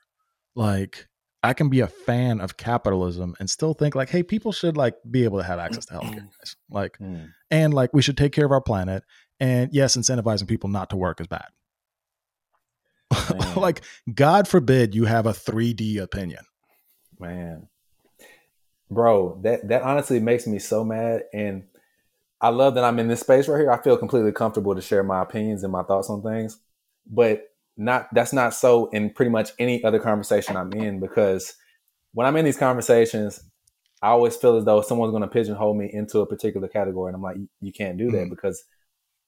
[0.55, 1.07] Like,
[1.43, 4.95] I can be a fan of capitalism and still think like, hey, people should like
[5.09, 6.55] be able to have access to healthcare, guys.
[6.69, 7.29] Like, mm.
[7.51, 9.03] and like we should take care of our planet.
[9.39, 11.47] And yes, incentivizing people not to work is bad.
[13.55, 13.81] like,
[14.13, 16.43] God forbid you have a 3D opinion.
[17.19, 17.67] Man.
[18.89, 21.23] Bro, that that honestly makes me so mad.
[21.33, 21.65] And
[22.41, 23.71] I love that I'm in this space right here.
[23.71, 26.59] I feel completely comfortable to share my opinions and my thoughts on things.
[27.07, 27.43] But
[27.77, 31.53] not that's not so in pretty much any other conversation I'm in because
[32.13, 33.39] when I'm in these conversations,
[34.01, 37.15] I always feel as though someone's going to pigeonhole me into a particular category, and
[37.15, 38.63] I'm like, you can't do that mm because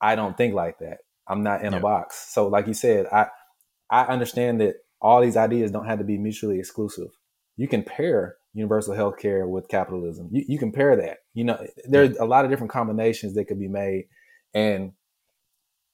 [0.01, 0.99] I don't think like that.
[1.27, 1.79] I'm not in yeah.
[1.79, 2.15] a box.
[2.31, 3.27] So, like you said, I
[3.89, 7.09] I understand that all these ideas don't have to be mutually exclusive.
[7.57, 10.29] You can pair universal health care with capitalism.
[10.31, 11.17] You, you pair that.
[11.33, 14.05] You know, there's a lot of different combinations that could be made.
[14.53, 14.93] And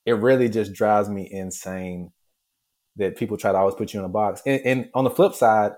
[0.06, 2.12] it really just drives me insane
[2.98, 4.42] that people try to always put you in a box.
[4.46, 5.74] And, and on the flip side,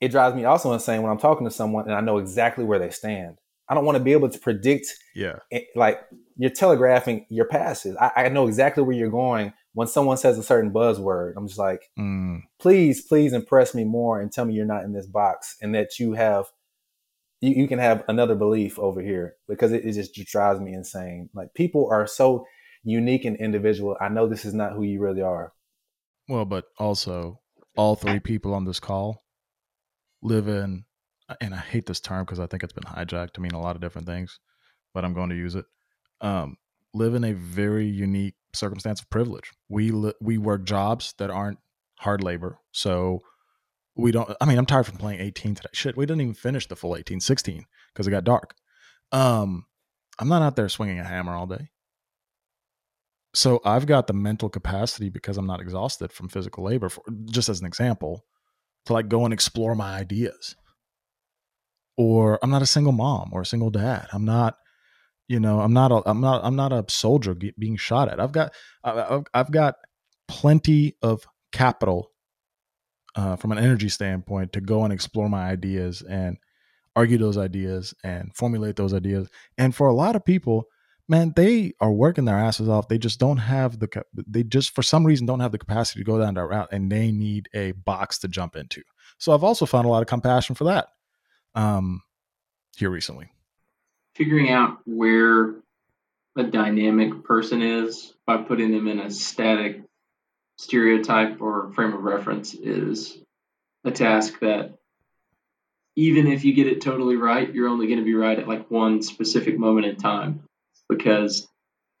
[0.00, 2.78] it drives me also insane when I'm talking to someone and I know exactly where
[2.78, 3.38] they stand.
[3.68, 4.86] I don't want to be able to predict.
[5.14, 5.36] Yeah.
[5.50, 6.00] It, like
[6.36, 7.96] you're telegraphing your passes.
[7.96, 11.58] I, I know exactly where you're going when someone says a certain buzzword, I'm just
[11.58, 12.42] like, mm.
[12.58, 15.98] please, please impress me more and tell me you're not in this box and that
[15.98, 16.46] you have,
[17.40, 21.30] you, you can have another belief over here because it, it just drives me insane.
[21.34, 22.46] Like people are so
[22.84, 23.96] unique and individual.
[24.00, 25.52] I know this is not who you really are.
[26.28, 27.40] Well, but also
[27.76, 29.24] all three people on this call
[30.22, 30.84] live in,
[31.40, 33.74] and I hate this term because I think it's been hijacked to mean a lot
[33.74, 34.38] of different things,
[34.92, 35.64] but I'm going to use it.
[36.20, 36.58] Um,
[36.94, 39.50] live in a very unique circumstance of privilege.
[39.68, 41.58] We li- we work jobs that aren't
[41.98, 43.20] hard labor, so
[43.96, 44.34] we don't.
[44.40, 45.68] I mean, I'm tired from playing 18 today.
[45.72, 48.54] Shit, we didn't even finish the full 18, 16 because it got dark.
[49.10, 49.66] Um,
[50.18, 51.68] I'm not out there swinging a hammer all day.
[53.34, 56.88] So I've got the mental capacity because I'm not exhausted from physical labor.
[56.88, 58.24] For, just as an example,
[58.86, 60.56] to like go and explore my ideas.
[61.96, 64.08] Or I'm not a single mom or a single dad.
[64.12, 64.56] I'm not
[65.32, 68.20] you know i'm not a i'm not i'm not a soldier being shot at.
[68.20, 68.52] I've got
[68.84, 69.76] i've, I've got
[70.28, 72.10] plenty of capital
[73.16, 76.36] uh, from an energy standpoint to go and explore my ideas and
[76.94, 79.28] argue those ideas and formulate those ideas.
[79.56, 80.66] And for a lot of people
[81.08, 82.88] man they are working their asses off.
[82.88, 86.04] They just don't have the they just for some reason don't have the capacity to
[86.04, 88.82] go down that route and they need a box to jump into.
[89.16, 90.88] So i've also found a lot of compassion for that
[91.54, 92.02] um
[92.76, 93.30] here recently
[94.14, 95.54] figuring out where
[96.36, 99.82] a dynamic person is by putting them in a static
[100.58, 103.18] stereotype or frame of reference is
[103.84, 104.78] a task that
[105.96, 108.70] even if you get it totally right, you're only going to be right at like
[108.70, 110.42] one specific moment in time
[110.88, 111.46] because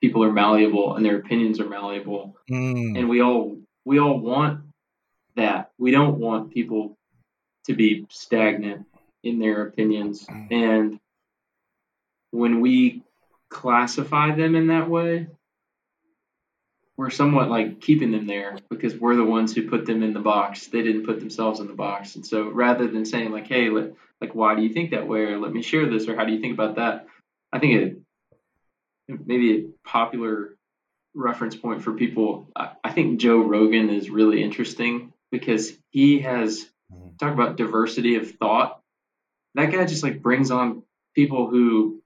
[0.00, 2.36] people are malleable and their opinions are malleable.
[2.50, 2.98] Mm.
[2.98, 4.60] And we all we all want
[5.36, 5.70] that.
[5.78, 6.96] We don't want people
[7.66, 8.86] to be stagnant
[9.22, 10.26] in their opinions.
[10.50, 10.98] And
[12.32, 13.02] when we
[13.48, 15.28] classify them in that way,
[16.96, 20.20] we're somewhat like keeping them there because we're the ones who put them in the
[20.20, 20.66] box.
[20.66, 22.16] They didn't put themselves in the box.
[22.16, 25.20] And so rather than saying like, hey, let, like why do you think that way
[25.20, 27.06] or let me share this or how do you think about that?
[27.52, 27.98] I think it
[29.26, 30.56] maybe a popular
[31.14, 32.48] reference point for people.
[32.56, 37.18] I, I think Joe Rogan is really interesting because he has Mhm.
[37.18, 38.80] talk about diversity of thought.
[39.54, 40.82] That guy just like brings on
[41.14, 42.01] people who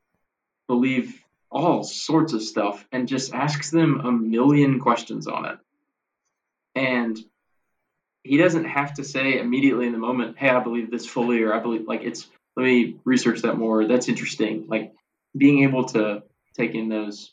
[0.69, 5.59] believe all sorts of stuff and just asks them a million questions on it.
[6.75, 7.19] And
[8.23, 11.55] he doesn't have to say immediately in the moment, "Hey, I believe this fully," or
[11.55, 13.87] "I believe like it's." Let me research that more.
[13.87, 14.67] That's interesting.
[14.67, 14.95] Like
[15.37, 16.23] being able to
[16.55, 17.33] take in those.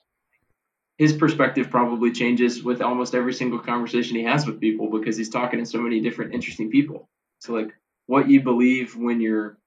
[0.97, 5.29] His perspective probably changes with almost every single conversation he has with people because he's
[5.29, 7.09] talking to so many different interesting people.
[7.39, 7.73] So like
[8.05, 9.57] what you believe when you're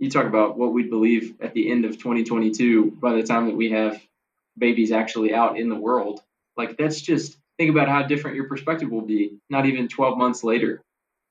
[0.00, 3.56] you talk about what we believe at the end of 2022 by the time that
[3.56, 4.02] we have
[4.58, 6.20] babies actually out in the world.
[6.56, 10.42] Like that's just think about how different your perspective will be not even 12 months
[10.42, 10.82] later.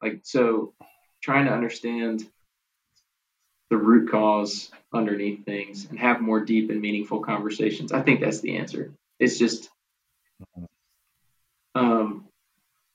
[0.02, 0.74] Like so
[1.22, 2.26] trying to understand
[3.72, 7.92] the root cause underneath things and have more deep and meaningful conversations.
[7.92, 8.94] I think that's the answer.
[9.20, 9.70] It's just
[11.74, 12.29] um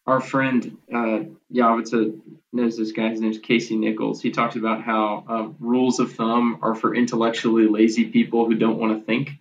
[0.07, 1.21] our friend uh,
[1.53, 2.21] Yavita
[2.53, 3.09] knows this guy.
[3.09, 4.21] His name's Casey Nichols.
[4.23, 8.79] He talks about how uh, rules of thumb are for intellectually lazy people who don't
[8.79, 9.33] want to think.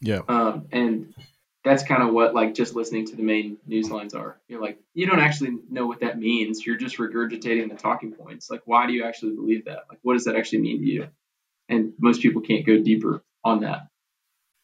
[0.00, 0.20] Yeah.
[0.28, 1.14] Um, and
[1.62, 4.38] that's kind of what like just listening to the main news lines are.
[4.48, 6.64] You're like, you don't actually know what that means.
[6.64, 8.50] You're just regurgitating the talking points.
[8.50, 9.84] Like, why do you actually believe that?
[9.90, 11.08] Like, what does that actually mean to you?
[11.68, 13.88] And most people can't go deeper on that.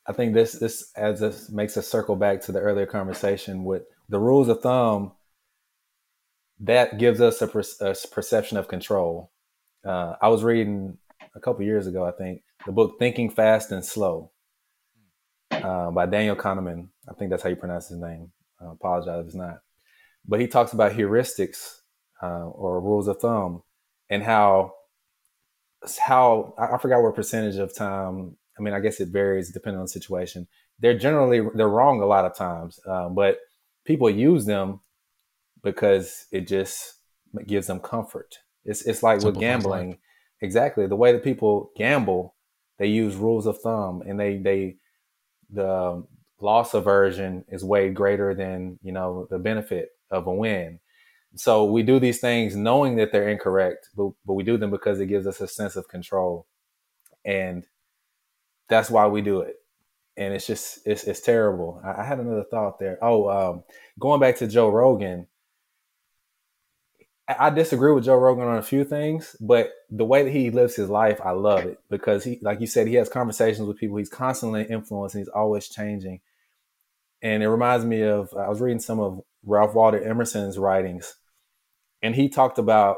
[0.06, 3.82] I think this this adds us makes us circle back to the earlier conversation with
[4.08, 5.12] the rules of thumb.
[6.60, 9.30] That gives us a, per, a perception of control.
[9.84, 10.96] Uh, I was reading
[11.34, 14.30] a couple years ago, I think, the book "Thinking Fast and Slow"
[15.50, 16.88] uh, by Daniel Kahneman.
[17.08, 18.32] I think that's how you pronounce his name.
[18.60, 19.58] I apologize if it's not.
[20.26, 21.80] But he talks about heuristics
[22.22, 23.62] uh, or rules of thumb
[24.08, 24.72] and how
[26.00, 29.84] how I forgot what percentage of time I mean, I guess it varies depending on
[29.84, 30.46] the situation.
[30.78, 33.38] They're generally they're wrong a lot of times, um, but
[33.86, 34.80] people use them
[35.62, 36.94] because it just
[37.46, 38.38] gives them comfort.
[38.64, 39.98] It's it's like with gambling,
[40.40, 42.34] exactly the way that people gamble.
[42.78, 44.76] They use rules of thumb, and they they
[45.50, 46.04] the
[46.40, 50.80] loss aversion is way greater than you know the benefit of a win.
[51.36, 55.00] So we do these things knowing that they're incorrect, but but we do them because
[55.00, 56.46] it gives us a sense of control,
[57.24, 57.66] and
[58.68, 59.56] that's why we do it
[60.16, 61.80] and it's just it's, it's terrible.
[61.84, 62.98] I, I had another thought there.
[63.02, 63.64] Oh um,
[63.98, 65.26] going back to joe rogan
[67.28, 70.50] I, I disagree with joe rogan on a few things but the way that he
[70.50, 73.78] lives his life i love it because he like you said he has conversations with
[73.78, 73.96] people.
[73.96, 75.20] He's constantly influencing.
[75.20, 76.20] He's always changing.
[77.22, 81.14] And it reminds me of i was reading some of ralph waldo emerson's writings
[82.02, 82.96] and he talked about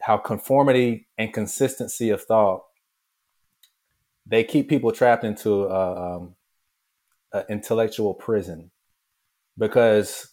[0.00, 2.62] how conformity and consistency of thought
[4.26, 6.34] they keep people trapped into um,
[7.32, 8.70] an intellectual prison
[9.58, 10.28] because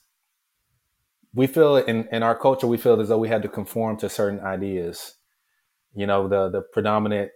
[1.34, 4.10] we feel in, in our culture we feel as though we had to conform to
[4.10, 5.16] certain ideas.
[5.94, 7.32] You know the the predominant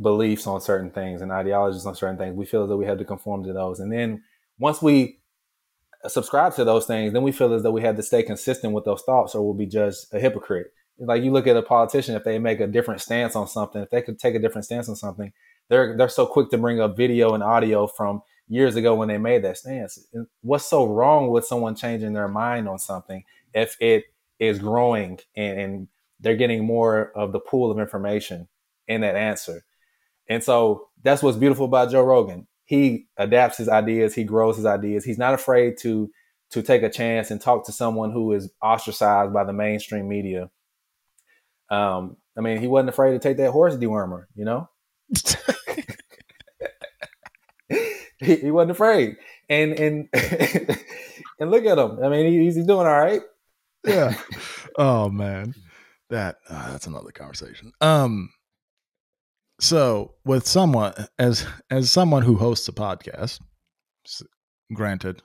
[0.00, 2.98] beliefs on certain things and ideologies on certain things we feel as though we had
[2.98, 3.80] to conform to those.
[3.80, 4.22] And then
[4.58, 5.20] once we
[6.06, 8.84] subscribe to those things then we feel as though we had to stay consistent with
[8.84, 10.66] those thoughts or we'll be judged a hypocrite.
[10.98, 13.90] Like you look at a politician if they make a different stance on something if
[13.90, 15.32] they could take a different stance on something
[15.68, 19.18] they're they're so quick to bring up video and audio from years ago when they
[19.18, 19.98] made that stance.
[20.42, 24.04] What's so wrong with someone changing their mind on something if it
[24.38, 25.88] is growing and, and
[26.20, 28.48] they're getting more of the pool of information
[28.86, 29.64] in that answer?
[30.28, 32.46] And so that's what's beautiful about Joe Rogan.
[32.64, 35.04] He adapts his ideas, he grows his ideas.
[35.04, 36.10] He's not afraid to
[36.50, 40.50] to take a chance and talk to someone who is ostracized by the mainstream media.
[41.68, 44.68] Um, I mean, he wasn't afraid to take that horse dewormer, you know.
[48.18, 49.16] He, he, wasn't afraid,
[49.48, 50.08] and and
[51.38, 52.02] and look at him.
[52.02, 53.22] I mean, he, he's doing all right.
[53.84, 54.14] Yeah.
[54.76, 55.54] Oh man,
[56.10, 57.72] that uh, that's another conversation.
[57.80, 58.30] Um.
[59.60, 63.40] So with someone as as someone who hosts a podcast,
[64.72, 65.22] granted,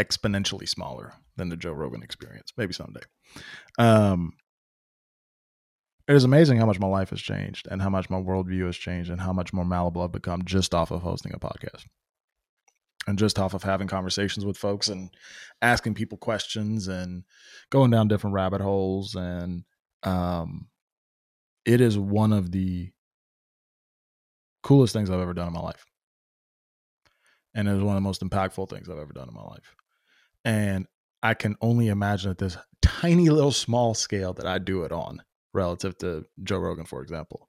[0.00, 3.00] exponentially smaller than the Joe Rogan experience, maybe someday.
[3.78, 4.32] Um.
[6.08, 8.76] It is amazing how much my life has changed and how much my worldview has
[8.76, 11.84] changed and how much more malleable I've become just off of hosting a podcast
[13.06, 15.10] and just off of having conversations with folks and
[15.62, 17.24] asking people questions and
[17.70, 19.64] going down different rabbit holes and
[20.02, 20.68] um
[21.64, 22.90] it is one of the
[24.62, 25.84] coolest things I've ever done in my life.
[27.54, 29.74] And it is one of the most impactful things I've ever done in my life.
[30.44, 30.86] And
[31.22, 35.22] I can only imagine at this tiny little small scale that I do it on
[35.52, 37.48] relative to Joe Rogan, for example,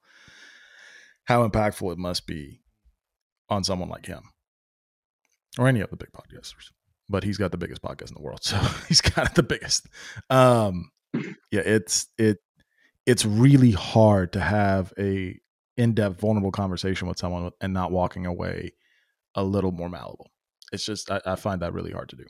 [1.25, 2.61] how impactful it must be
[3.49, 4.23] on someone like him
[5.57, 6.71] or any of the big podcasters.
[7.09, 9.87] But he's got the biggest podcast in the world, so he's kind of the biggest.
[10.29, 12.37] Um, yeah, it's it
[13.05, 15.39] it's really hard to have a
[15.77, 18.73] in-depth vulnerable conversation with someone and not walking away
[19.33, 20.29] a little more malleable
[20.71, 22.25] it's just I, I find that really hard to do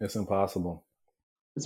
[0.00, 0.86] it's impossible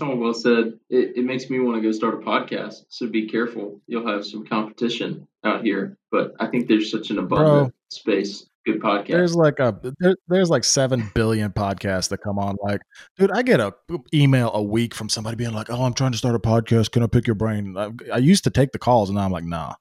[0.01, 3.29] all well said it, it makes me want to go start a podcast so be
[3.29, 7.73] careful you'll have some competition out here but i think there's such an abundant Bro,
[7.91, 9.09] space good podcast.
[9.09, 12.57] There's like a there, there's like seven billion podcasts that come on.
[12.63, 12.81] Like,
[13.19, 13.75] dude, I get a
[14.15, 16.93] email a week from somebody being like, "Oh, I'm trying to start a podcast.
[16.93, 19.33] Can I pick your brain?" I, I used to take the calls, and now I'm
[19.33, 19.75] like, "Nah,"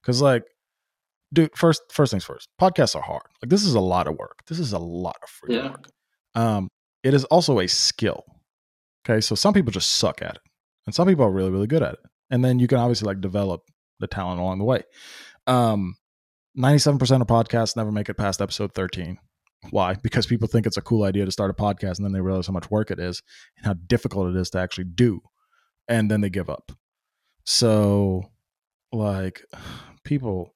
[0.00, 0.44] because like
[1.32, 4.42] dude first first things first podcasts are hard like this is a lot of work
[4.46, 5.70] this is a lot of free yeah.
[5.70, 5.88] work
[6.34, 6.68] um
[7.02, 8.24] it is also a skill
[9.04, 10.42] okay so some people just suck at it
[10.86, 12.00] and some people are really really good at it
[12.30, 13.62] and then you can obviously like develop
[14.00, 14.82] the talent along the way.
[15.46, 15.96] Um
[16.58, 19.18] 97% of podcasts never make it past episode 13
[19.70, 19.94] why?
[19.94, 22.48] Because people think it's a cool idea to start a podcast and then they realize
[22.48, 23.22] how much work it is
[23.56, 25.20] and how difficult it is to actually do
[25.86, 26.72] and then they give up.
[27.44, 28.32] So
[28.92, 29.42] like
[30.04, 30.54] people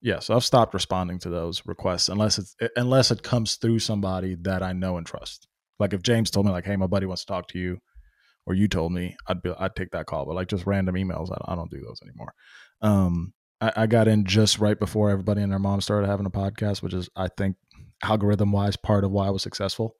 [0.00, 4.34] yeah so i've stopped responding to those requests unless it's unless it comes through somebody
[4.34, 5.48] that i know and trust
[5.78, 7.78] like if james told me like hey my buddy wants to talk to you
[8.46, 11.30] or you told me i'd be i'd take that call but like just random emails
[11.30, 12.32] i I don't do those anymore.
[12.82, 16.30] Um I, I got in just right before everybody and their mom started having a
[16.30, 17.56] podcast which is i think
[18.02, 19.96] algorithm wise part of why i was successful.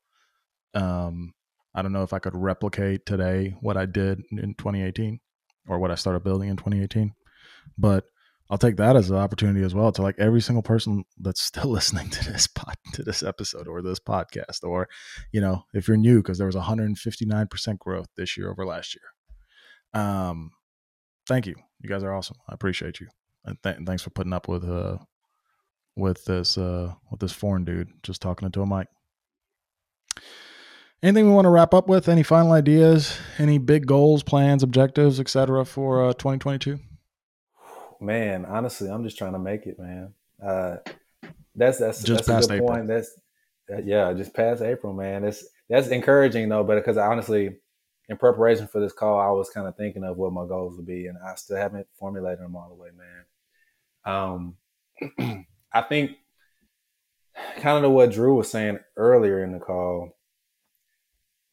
[0.74, 1.32] Um
[1.74, 5.20] i don't know if i could replicate today what i did in 2018
[5.68, 7.12] or what i started building in 2018
[7.78, 8.04] but
[8.50, 11.68] I'll take that as an opportunity as well to like every single person that's still
[11.70, 14.88] listening to this pod, to this episode or this podcast, or
[15.32, 20.02] you know, if you're new, because there was 159% growth this year over last year.
[20.02, 20.50] Um,
[21.26, 21.54] thank you.
[21.80, 22.36] You guys are awesome.
[22.48, 23.08] I appreciate you,
[23.44, 24.98] and th- thanks for putting up with uh
[25.96, 28.88] with this uh with this foreign dude just talking into a mic.
[31.02, 32.08] Anything we want to wrap up with?
[32.08, 33.18] Any final ideas?
[33.36, 35.66] Any big goals, plans, objectives, etc.
[35.66, 36.78] for uh, 2022?
[38.04, 40.14] Man, honestly, I'm just trying to make it, man.
[40.44, 40.76] Uh,
[41.54, 42.68] that's that's just that's a good April.
[42.68, 42.88] point.
[42.88, 43.18] That's
[43.72, 45.22] uh, yeah, just past April, man.
[45.22, 47.56] That's that's encouraging though, but because honestly,
[48.08, 50.86] in preparation for this call, I was kind of thinking of what my goals would
[50.86, 52.90] be, and I still haven't formulated them all the way,
[54.04, 54.56] man.
[55.18, 56.12] Um, I think
[57.56, 60.16] kind of what Drew was saying earlier in the call,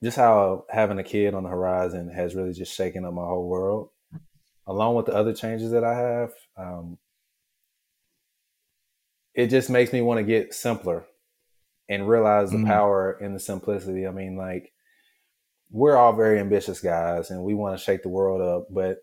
[0.03, 3.47] just how having a kid on the horizon has really just shaken up my whole
[3.47, 3.89] world
[4.71, 6.97] along with the other changes that I have, um,
[9.33, 11.05] it just makes me want to get simpler
[11.89, 14.07] and realize the mm power in the simplicity.
[14.07, 14.71] I mean, like
[15.69, 18.97] we're all very ambitious guys and we want to shake the world up, but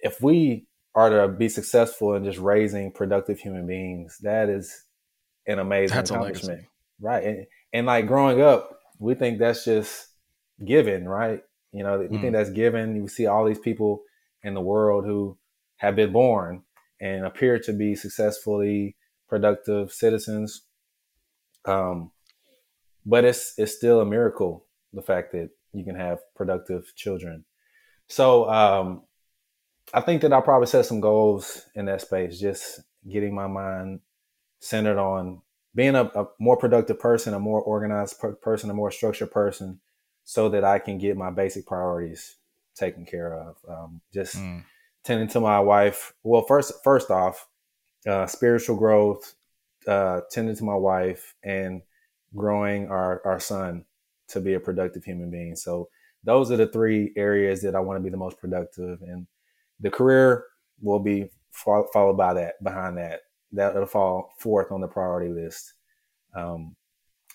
[0.00, 4.84] if we are to be successful in just raising productive human beings, that is
[5.46, 6.64] an amazing that's accomplishment.
[7.00, 7.24] Right.
[7.24, 10.08] And, and like growing up, we think that's just
[10.64, 11.40] given, right?
[11.72, 12.20] You know, we mm.
[12.20, 12.94] think that's given.
[12.94, 14.02] You see all these people
[14.44, 15.36] in the world who
[15.78, 16.62] have been born
[17.00, 18.96] and appear to be successfully
[19.28, 20.62] productive citizens.
[21.64, 22.12] Um,
[23.04, 27.44] but it's it's still a miracle the fact that you can have productive children.
[28.08, 29.02] So um,
[29.92, 32.80] I think that I'll probably set some goals in that space, just
[33.10, 34.00] getting my mind
[34.60, 35.42] centered on
[35.74, 39.80] being a, a more productive person, a more organized per- person, a more structured person,
[40.22, 42.36] so that I can get my basic priorities
[42.74, 43.56] taken care of.
[43.68, 44.64] Um, just mm.
[45.04, 46.12] tending to my wife.
[46.22, 47.48] Well, first, first off,
[48.06, 49.34] uh, spiritual growth,
[49.86, 51.82] uh, tending to my wife, and
[52.34, 53.84] growing our our son
[54.28, 55.56] to be a productive human being.
[55.56, 55.88] So
[56.24, 59.26] those are the three areas that I want to be the most productive, and
[59.80, 60.44] the career
[60.80, 62.62] will be fo- followed by that.
[62.62, 63.20] Behind that,
[63.52, 65.74] that'll fall fourth on the priority list.
[66.34, 66.76] Um,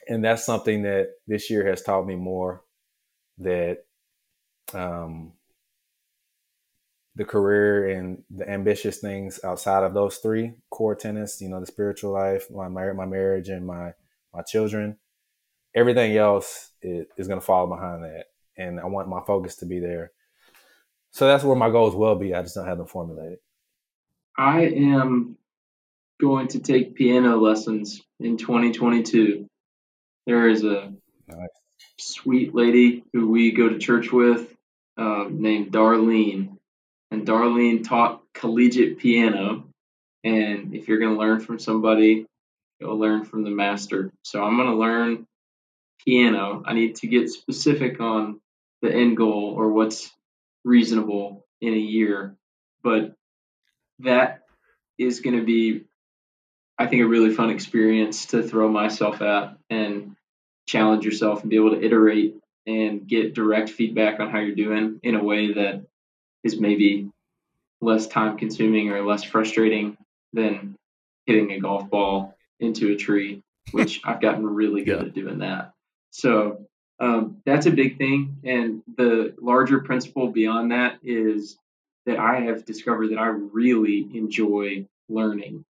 [0.08, 2.64] and that's something that this year has taught me more
[3.38, 3.86] that
[4.74, 5.34] um,
[7.16, 11.66] the career and the ambitious things outside of those three core tenets, you know, the
[11.66, 13.94] spiritual life, my my marriage, and my
[14.34, 14.98] my children.
[15.76, 19.66] Everything else is, is going to follow behind that, and I want my focus to
[19.66, 20.12] be there.
[21.12, 22.34] So that's where my goals will be.
[22.34, 23.40] I just don't have them formulated.
[24.38, 25.38] I am
[26.22, 29.48] going to take piano lessons in 2022.
[30.26, 30.94] There is a
[31.28, 31.48] nice.
[31.98, 34.56] sweet lady who we go to church with
[35.00, 36.58] um, named Darlene.
[37.10, 39.66] And Darlene taught collegiate piano.
[40.24, 42.26] And if you're going to learn from somebody,
[42.80, 44.12] you'll learn from the master.
[44.24, 45.26] So I'm going to learn
[46.06, 46.62] piano.
[46.66, 48.42] I need to get specific on
[48.82, 50.12] the end goal or what's
[50.64, 52.36] reasonable in a year.
[52.84, 53.16] But
[54.00, 54.42] that
[54.98, 55.86] is going to be,
[56.78, 60.16] I think, a really fun experience to throw myself at and
[60.68, 62.36] challenge yourself and be able to iterate
[62.70, 65.84] and get direct feedback on how you're doing in a way that
[66.44, 67.10] is maybe
[67.82, 69.98] less time consuming or less frustrating
[70.34, 70.76] than
[71.26, 73.42] hitting a golf ball into a tree,
[73.72, 75.08] which I've gotten really good yeah.
[75.08, 75.74] at doing that.
[76.12, 76.68] So
[77.00, 78.38] um, that's a big thing.
[78.44, 81.58] And the larger principle beyond that is
[82.06, 85.66] that I have discovered that I really enjoy learning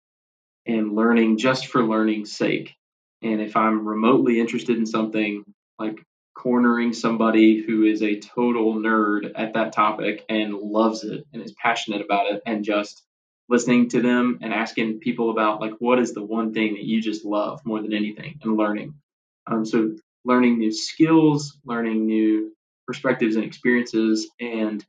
[0.67, 2.75] and learning just for learning's sake.
[3.23, 5.45] And if I'm remotely interested in something
[5.79, 6.03] like
[6.39, 11.53] cornering somebody who is a total nerd at that topic and loves it and is
[11.53, 13.03] passionate about it and just
[13.49, 17.03] listening to them and asking people about like what is the one thing that you
[17.03, 18.95] just love more than anything and learning.
[19.47, 22.53] Um, so learning new skills learning new
[22.87, 24.85] perspectives and experiences and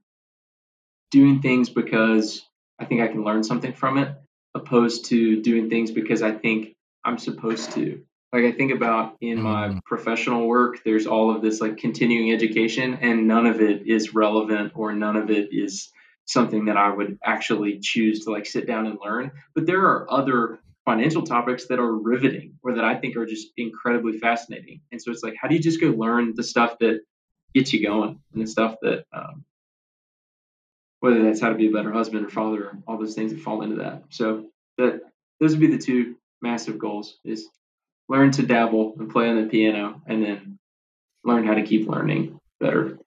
[1.12, 2.46] doing things because
[2.80, 4.14] i think i can learn something from it
[4.56, 6.76] opposed to doing things because i think
[7.06, 9.84] i'm supposed to like I think about in my mm.
[9.84, 14.74] professional work, there's all of this like continuing education, and none of it is relevant
[14.76, 15.92] or none of it is
[16.26, 19.32] something that I would actually choose to like sit down and learn.
[19.56, 23.48] But there are other financial topics that are riveting or that I think are just
[23.58, 24.82] incredibly fascinating.
[24.92, 27.02] And so it's like, how do you just go learn the stuff that
[27.56, 29.44] gets you going and the stuff that, um,
[31.00, 33.42] whether that's how to be a better husband or father, or all those things that
[33.42, 34.04] fall into that.
[34.10, 34.46] So
[34.78, 35.02] that
[35.40, 37.48] those would be the two massive goals: is
[38.10, 40.60] learn to dabble and play on the piano, and then
[41.24, 42.98] learn how to keep learning better.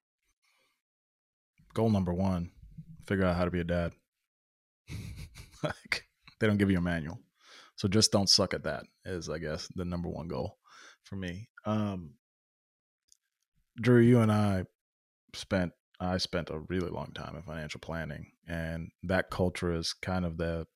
[1.74, 2.50] Goal number one:
[3.07, 3.92] figure out how to be a dad.
[5.62, 6.07] like
[6.38, 7.20] they don't give you a manual,
[7.76, 8.84] so just don't suck at that.
[9.05, 10.59] Is I guess the number one goal
[11.03, 11.48] for me.
[11.66, 12.14] Um,
[13.80, 14.64] Drew, you and I
[15.34, 20.24] spent I spent a really long time in financial planning, and that culture is kind
[20.24, 20.66] of the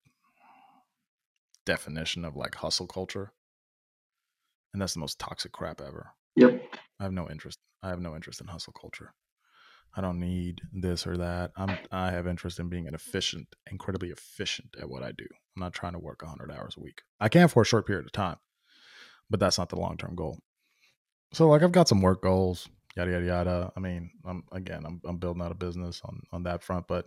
[1.64, 3.33] definition of like hustle culture
[4.77, 6.11] and that's the most toxic crap ever.
[6.35, 6.61] Yep.
[7.01, 7.59] I have no interest.
[7.83, 9.14] I have no interest in hustle culture.
[9.97, 11.53] I don't need this or that.
[11.57, 15.24] I'm I have interest in being an efficient, incredibly efficient at what I do.
[15.57, 17.01] I'm not trying to work 100 hours a week.
[17.18, 18.37] I can for a short period of time,
[19.31, 20.39] but that's not the long-term goal.
[21.33, 22.68] So like I've got some work goals,
[22.99, 23.72] yada yada yada.
[23.74, 27.07] I mean, I'm again, I'm I'm building out a business on on that front, but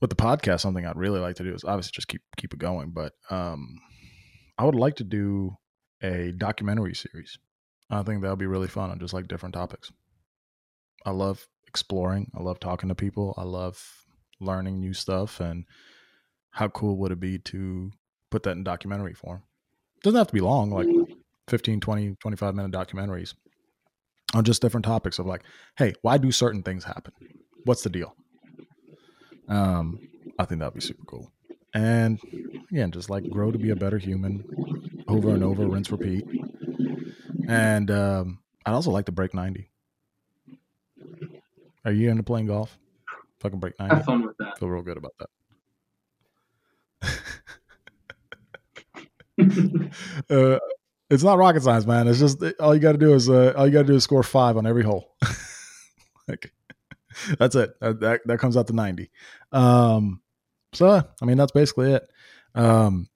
[0.00, 2.58] with the podcast something I'd really like to do is obviously just keep keep it
[2.58, 3.80] going, but um
[4.56, 5.58] I would like to do
[6.02, 7.38] a documentary series.
[7.90, 9.92] I think that'll be really fun on just like different topics.
[11.04, 12.30] I love exploring.
[12.36, 13.34] I love talking to people.
[13.36, 13.80] I love
[14.40, 15.40] learning new stuff.
[15.40, 15.64] And
[16.50, 17.92] how cool would it be to
[18.30, 19.42] put that in documentary form?
[19.96, 20.88] It doesn't have to be long, like
[21.48, 23.34] 15, 20, 25 minute documentaries
[24.34, 25.42] on just different topics of like,
[25.78, 27.12] hey, why do certain things happen?
[27.64, 28.14] What's the deal?
[29.48, 29.98] Um,
[30.38, 31.30] I think that'd be super cool.
[31.76, 32.18] And
[32.70, 34.42] again, just like grow to be a better human,
[35.08, 36.24] over and over, rinse, repeat.
[37.46, 39.68] And um, I'd also like to break 90.
[41.84, 42.78] Are you into playing golf?
[43.40, 43.94] Fucking break 90.
[43.94, 44.58] Have fun with that.
[44.58, 45.28] Feel real good about that.
[50.30, 50.58] uh,
[51.10, 52.08] it's not rocket science, man.
[52.08, 54.04] It's just all you got to do is uh, all you got to do is
[54.04, 55.14] score five on every hole.
[56.26, 56.54] like,
[57.38, 57.78] that's it.
[57.82, 59.10] That, that, that comes out to ninety.
[59.52, 60.22] Um,
[60.72, 62.08] so I mean, that's basically it.
[62.54, 63.08] Um,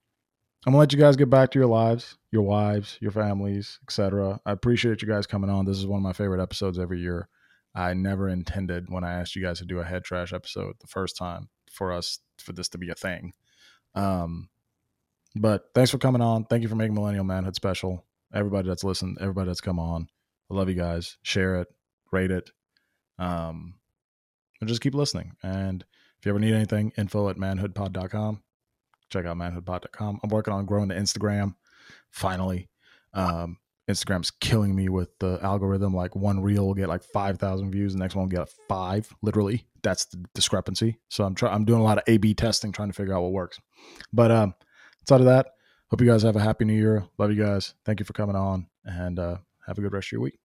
[0.65, 4.39] I'm gonna let you guys get back to your lives, your wives, your families, etc.
[4.45, 5.65] I appreciate you guys coming on.
[5.65, 7.27] This is one of my favorite episodes every year.
[7.73, 10.87] I never intended when I asked you guys to do a head trash episode the
[10.87, 13.33] first time for us for this to be a thing.
[13.95, 14.49] Um,
[15.35, 16.45] but thanks for coming on.
[16.45, 18.05] Thank you for making Millennial Manhood special.
[18.33, 20.07] Everybody that's listened, everybody that's come on.
[20.49, 21.17] I love you guys.
[21.23, 21.69] Share it,
[22.11, 22.51] rate it,
[23.17, 23.75] um,
[24.59, 25.31] and just keep listening.
[25.41, 25.83] And
[26.21, 28.41] if you ever need anything, info at manhoodpod.com
[29.11, 30.19] check out manhoodpod.com.
[30.23, 31.55] I'm working on growing the Instagram
[32.09, 32.69] finally.
[33.13, 33.57] Um,
[33.89, 35.93] Instagram's killing me with the algorithm.
[35.93, 39.67] Like one reel will get like 5,000 views, the next one will get five, literally.
[39.83, 40.99] That's the discrepancy.
[41.09, 43.23] So I'm trying, I'm doing a lot of A B testing, trying to figure out
[43.23, 43.59] what works.
[44.13, 44.55] But um,
[45.01, 45.47] outside of that,
[45.89, 47.05] hope you guys have a happy new year.
[47.17, 47.73] Love you guys.
[47.85, 50.40] Thank you for coming on and uh, have a good rest of your week.